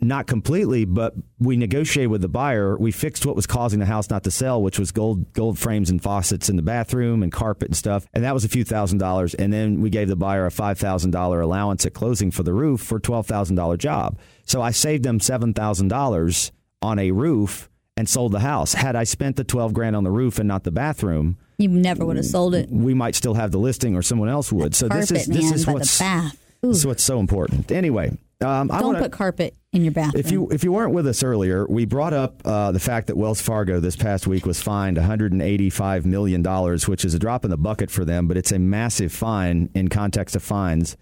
[0.00, 2.76] not completely, but we negotiated with the buyer.
[2.76, 5.88] We fixed what was causing the house not to sell, which was gold gold frames
[5.88, 8.06] and faucets in the bathroom and carpet and stuff.
[8.12, 9.34] And that was a few thousand dollars.
[9.34, 12.52] And then we gave the buyer a five thousand dollar allowance at closing for the
[12.52, 14.18] roof for a twelve thousand dollar job.
[14.44, 16.50] So I saved them seven thousand dollars
[16.82, 18.74] on a roof and sold the house.
[18.74, 22.04] Had I spent the twelve grand on the roof and not the bathroom, you never
[22.04, 22.68] would have sold it.
[22.70, 24.72] We might still have the listing, or someone else would.
[24.72, 27.70] That so this is this is what's this is what's so important.
[27.70, 30.20] Anyway, um, Don't wanna, put carpet in your bathroom.
[30.20, 33.16] If you if you weren't with us earlier, we brought up uh, the fact that
[33.16, 37.50] Wells Fargo this past week was fined 185 million dollars, which is a drop in
[37.50, 40.96] the bucket for them, but it's a massive fine in context of fines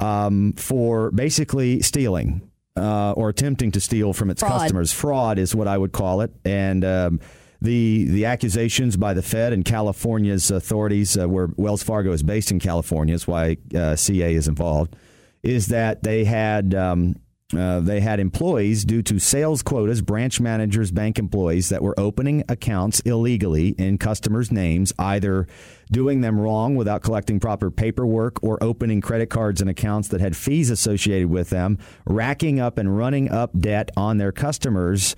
[0.00, 4.60] um, for basically stealing uh, or attempting to steal from its Fraud.
[4.60, 4.92] customers.
[4.92, 6.84] Fraud is what I would call it, and.
[6.84, 7.20] Um,
[7.62, 12.50] the the accusations by the Fed and California's authorities, uh, where Wells Fargo is based
[12.50, 14.94] in California, is why uh, CA is involved
[15.46, 17.16] is that they had um,
[17.56, 22.42] Uh, they had employees due to sales quotas, branch managers, bank employees that were opening
[22.48, 25.46] accounts illegally in customers' names, either
[25.92, 30.34] doing them wrong without collecting proper paperwork or opening credit cards and accounts that had
[30.34, 35.14] fees associated with them, racking up and running up debt on their customers.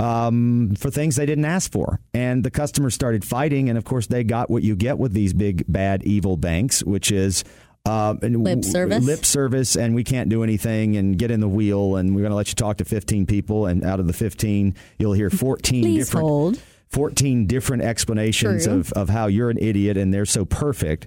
[0.00, 1.98] Um, for things they didn't ask for.
[2.14, 3.68] And the customers started fighting.
[3.68, 7.10] And of course, they got what you get with these big, bad, evil banks, which
[7.10, 7.42] is
[7.88, 9.04] uh, lip service.
[9.04, 12.30] Lip service, and we can't do anything, and get in the wheel, and we're going
[12.30, 15.82] to let you talk to 15 people, and out of the 15, you'll hear 14
[15.82, 16.62] Please different hold.
[16.88, 18.74] 14 different explanations True.
[18.74, 21.06] of, of how you're an idiot and they're so perfect.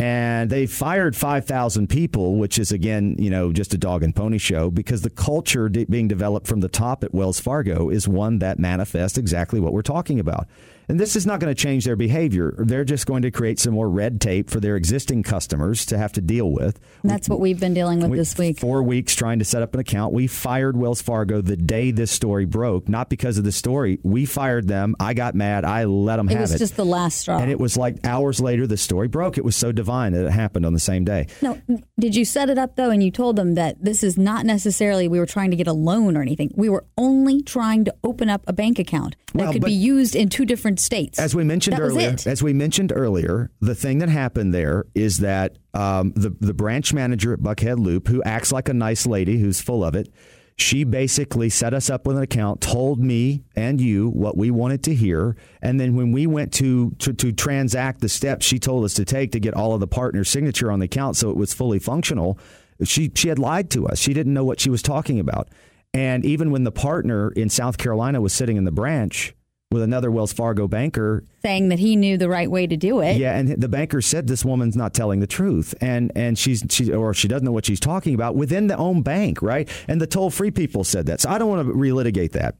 [0.00, 4.38] And they fired 5,000 people, which is, again, you know, just a dog and pony
[4.38, 8.38] show because the culture de- being developed from the top at Wells Fargo is one
[8.38, 10.46] that manifests exactly what we're talking about.
[10.88, 12.54] And this is not going to change their behavior.
[12.58, 16.12] They're just going to create some more red tape for their existing customers to have
[16.14, 16.80] to deal with.
[17.04, 18.58] That's what we've been dealing with We- this week.
[18.58, 20.14] Four weeks trying to set up an account.
[20.14, 23.98] We fired Wells Fargo the day this story broke, not because of the story.
[24.02, 24.96] We fired them.
[24.98, 25.64] I got mad.
[25.64, 26.58] I let them It have was it.
[26.58, 27.38] just the last straw.
[27.38, 29.36] and it was like hours later, the story broke.
[29.36, 31.26] It was so divine that it happened on the same day.
[31.42, 31.60] No,
[31.98, 32.90] did you set it up though?
[32.90, 35.72] And you told them that this is not necessarily we were trying to get a
[35.74, 36.50] loan or anything.
[36.56, 39.74] We were only trying to open up a bank account that Well, could but- be
[39.74, 41.18] used in two different states.
[41.18, 45.18] As we mentioned That earlier, as we mentioned earlier, the thing that happened there is
[45.18, 49.38] that um, the the branch manager at Buckhead Loop, who acts like a nice lady,
[49.38, 50.08] who's full of it,
[50.56, 54.82] she basically set us up with an account, told me and you what we wanted
[54.84, 58.84] to hear, and then when we went to, to to transact the steps she told
[58.84, 61.36] us to take to get all of the partners' signature on the account so it
[61.36, 62.38] was fully functional,
[62.82, 63.98] she she had lied to us.
[63.98, 65.48] She didn't know what she was talking about.
[65.94, 69.34] And even when the partner in South Carolina was sitting in the branch
[69.70, 73.18] with another Wells Fargo banker, saying that he knew the right way to do it.
[73.18, 76.92] yeah, and the banker said this woman's not telling the truth, and and she's she
[76.92, 79.68] or she doesn't know what she's talking about within the own bank, right?
[79.86, 82.56] And the toll free people said that, so I don't want to relitigate that.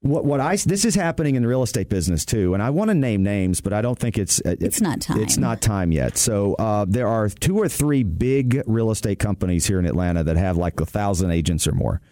[0.00, 2.90] What what I this is happening in the real estate business too, and I want
[2.90, 5.20] to name names, but I don't think it's It's not time.
[5.20, 6.18] It's not time yet.
[6.18, 10.36] So uh, there are two or three big real estate companies here in Atlanta that
[10.36, 12.02] have like a thousand agents or more.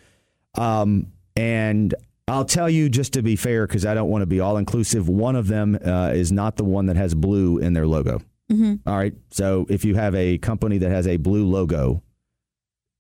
[0.55, 1.95] Um, and
[2.33, 5.09] I'll tell you just to be fair, because I don't want to be all inclusive.
[5.09, 8.20] One of them uh, is not the one that has blue in their logo.
[8.87, 9.14] All right.
[9.30, 12.03] So if you have a company that has a blue logo,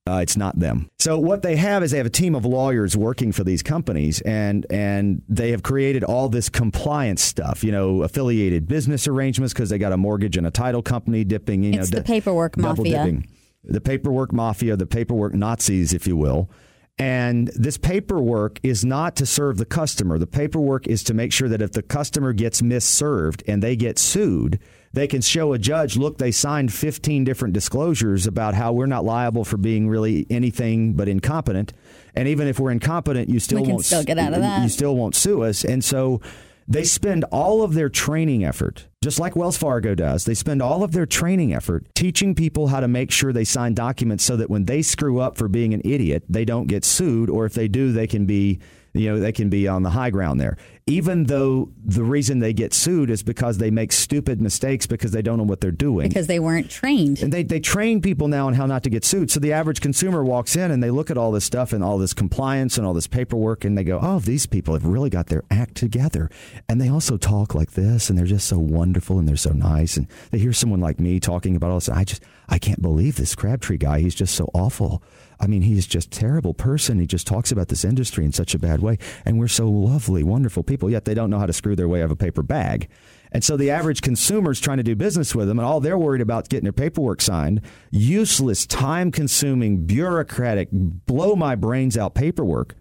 [0.08, 0.88] uh, it's not them.
[0.98, 4.20] So what they have is they have a team of lawyers working for these companies,
[4.22, 7.62] and and they have created all this compliance stuff.
[7.62, 11.62] You know, affiliated business arrangements because they got a mortgage and a title company dipping.
[11.62, 13.04] You It's know, the paperwork mafia.
[13.04, 13.28] dipping.
[13.64, 16.50] The paperwork mafia, the paperwork Nazis, if you will.
[16.98, 20.18] And this paperwork is not to serve the customer.
[20.18, 23.98] The paperwork is to make sure that if the customer gets misserved and they get
[23.98, 24.58] sued,
[24.92, 29.04] they can show a judge, look, they signed 15 different disclosures about how we're not
[29.04, 31.72] liable for being really anything but incompetent.
[32.14, 34.62] And even if we're incompetent, you still We won't still get out of that.
[34.62, 35.64] You still won't sue us.
[35.64, 36.20] And so
[36.68, 40.82] they spend all of their training effort, just like Wells Fargo does, they spend all
[40.82, 44.50] of their training effort teaching people how to make sure they sign documents so that
[44.50, 47.68] when they screw up for being an idiot, they don't get sued, or if they
[47.68, 48.60] do, they can be.
[48.94, 50.56] You know, they can be on the high ground there.
[50.86, 55.22] Even though the reason they get sued is because they make stupid mistakes because they
[55.22, 56.08] don't know what they're doing.
[56.08, 57.22] because they weren't trained.
[57.22, 59.30] And they, they train people now on how not to get sued.
[59.30, 61.98] So the average consumer walks in and they look at all this stuff and all
[61.98, 65.28] this compliance and all this paperwork and they go, oh, these people have really got
[65.28, 66.28] their act together.
[66.68, 69.96] And they also talk like this and they're just so wonderful and they're so nice.
[69.96, 71.88] And they hear someone like me talking about all this.
[71.88, 72.22] I just,
[72.52, 74.00] I can't believe this Crabtree guy.
[74.00, 75.02] He's just so awful.
[75.40, 77.00] I mean, he's just terrible person.
[77.00, 78.98] He just talks about this industry in such a bad way.
[79.24, 82.02] And we're so lovely, wonderful people, yet they don't know how to screw their way
[82.02, 82.90] out of a paper bag.
[83.32, 86.20] And so the average consumer's trying to do business with them, and all they're worried
[86.20, 87.62] about is getting their paperwork signed.
[87.90, 92.74] Useless, time consuming, bureaucratic, blow my brains out paperwork.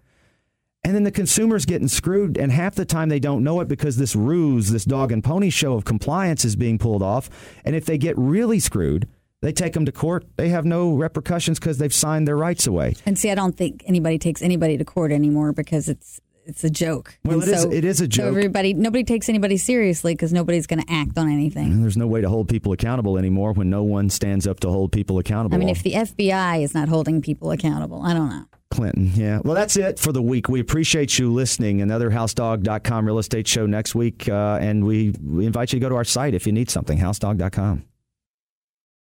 [0.83, 3.95] And then the consumer's getting screwed, and half the time they don't know it because
[3.95, 7.29] this ruse, this dog and pony show of compliance is being pulled off.
[7.63, 9.07] And if they get really screwed,
[9.41, 10.25] they take them to court.
[10.37, 12.95] They have no repercussions because they've signed their rights away.
[13.05, 16.71] And see, I don't think anybody takes anybody to court anymore because it's it's a
[16.71, 17.15] joke.
[17.23, 18.25] Well, it is- so- it is a so joke.
[18.27, 21.65] everybody, nobody takes anybody seriously because nobody's going to act on anything.
[21.71, 24.69] And there's no way to hold people accountable anymore when no one stands up to
[24.69, 25.55] hold people accountable.
[25.55, 28.45] I mean, if the FBI is not holding people accountable, I don't know.
[28.71, 29.11] Clinton.
[29.13, 29.39] Yeah.
[29.45, 30.49] Well, that's it for the week.
[30.49, 31.79] We appreciate you listening.
[31.81, 34.27] Another housedog.com real estate show next week.
[34.27, 36.97] Uh, and we, we invite you to go to our site if you need something,
[36.97, 37.83] housedog.com.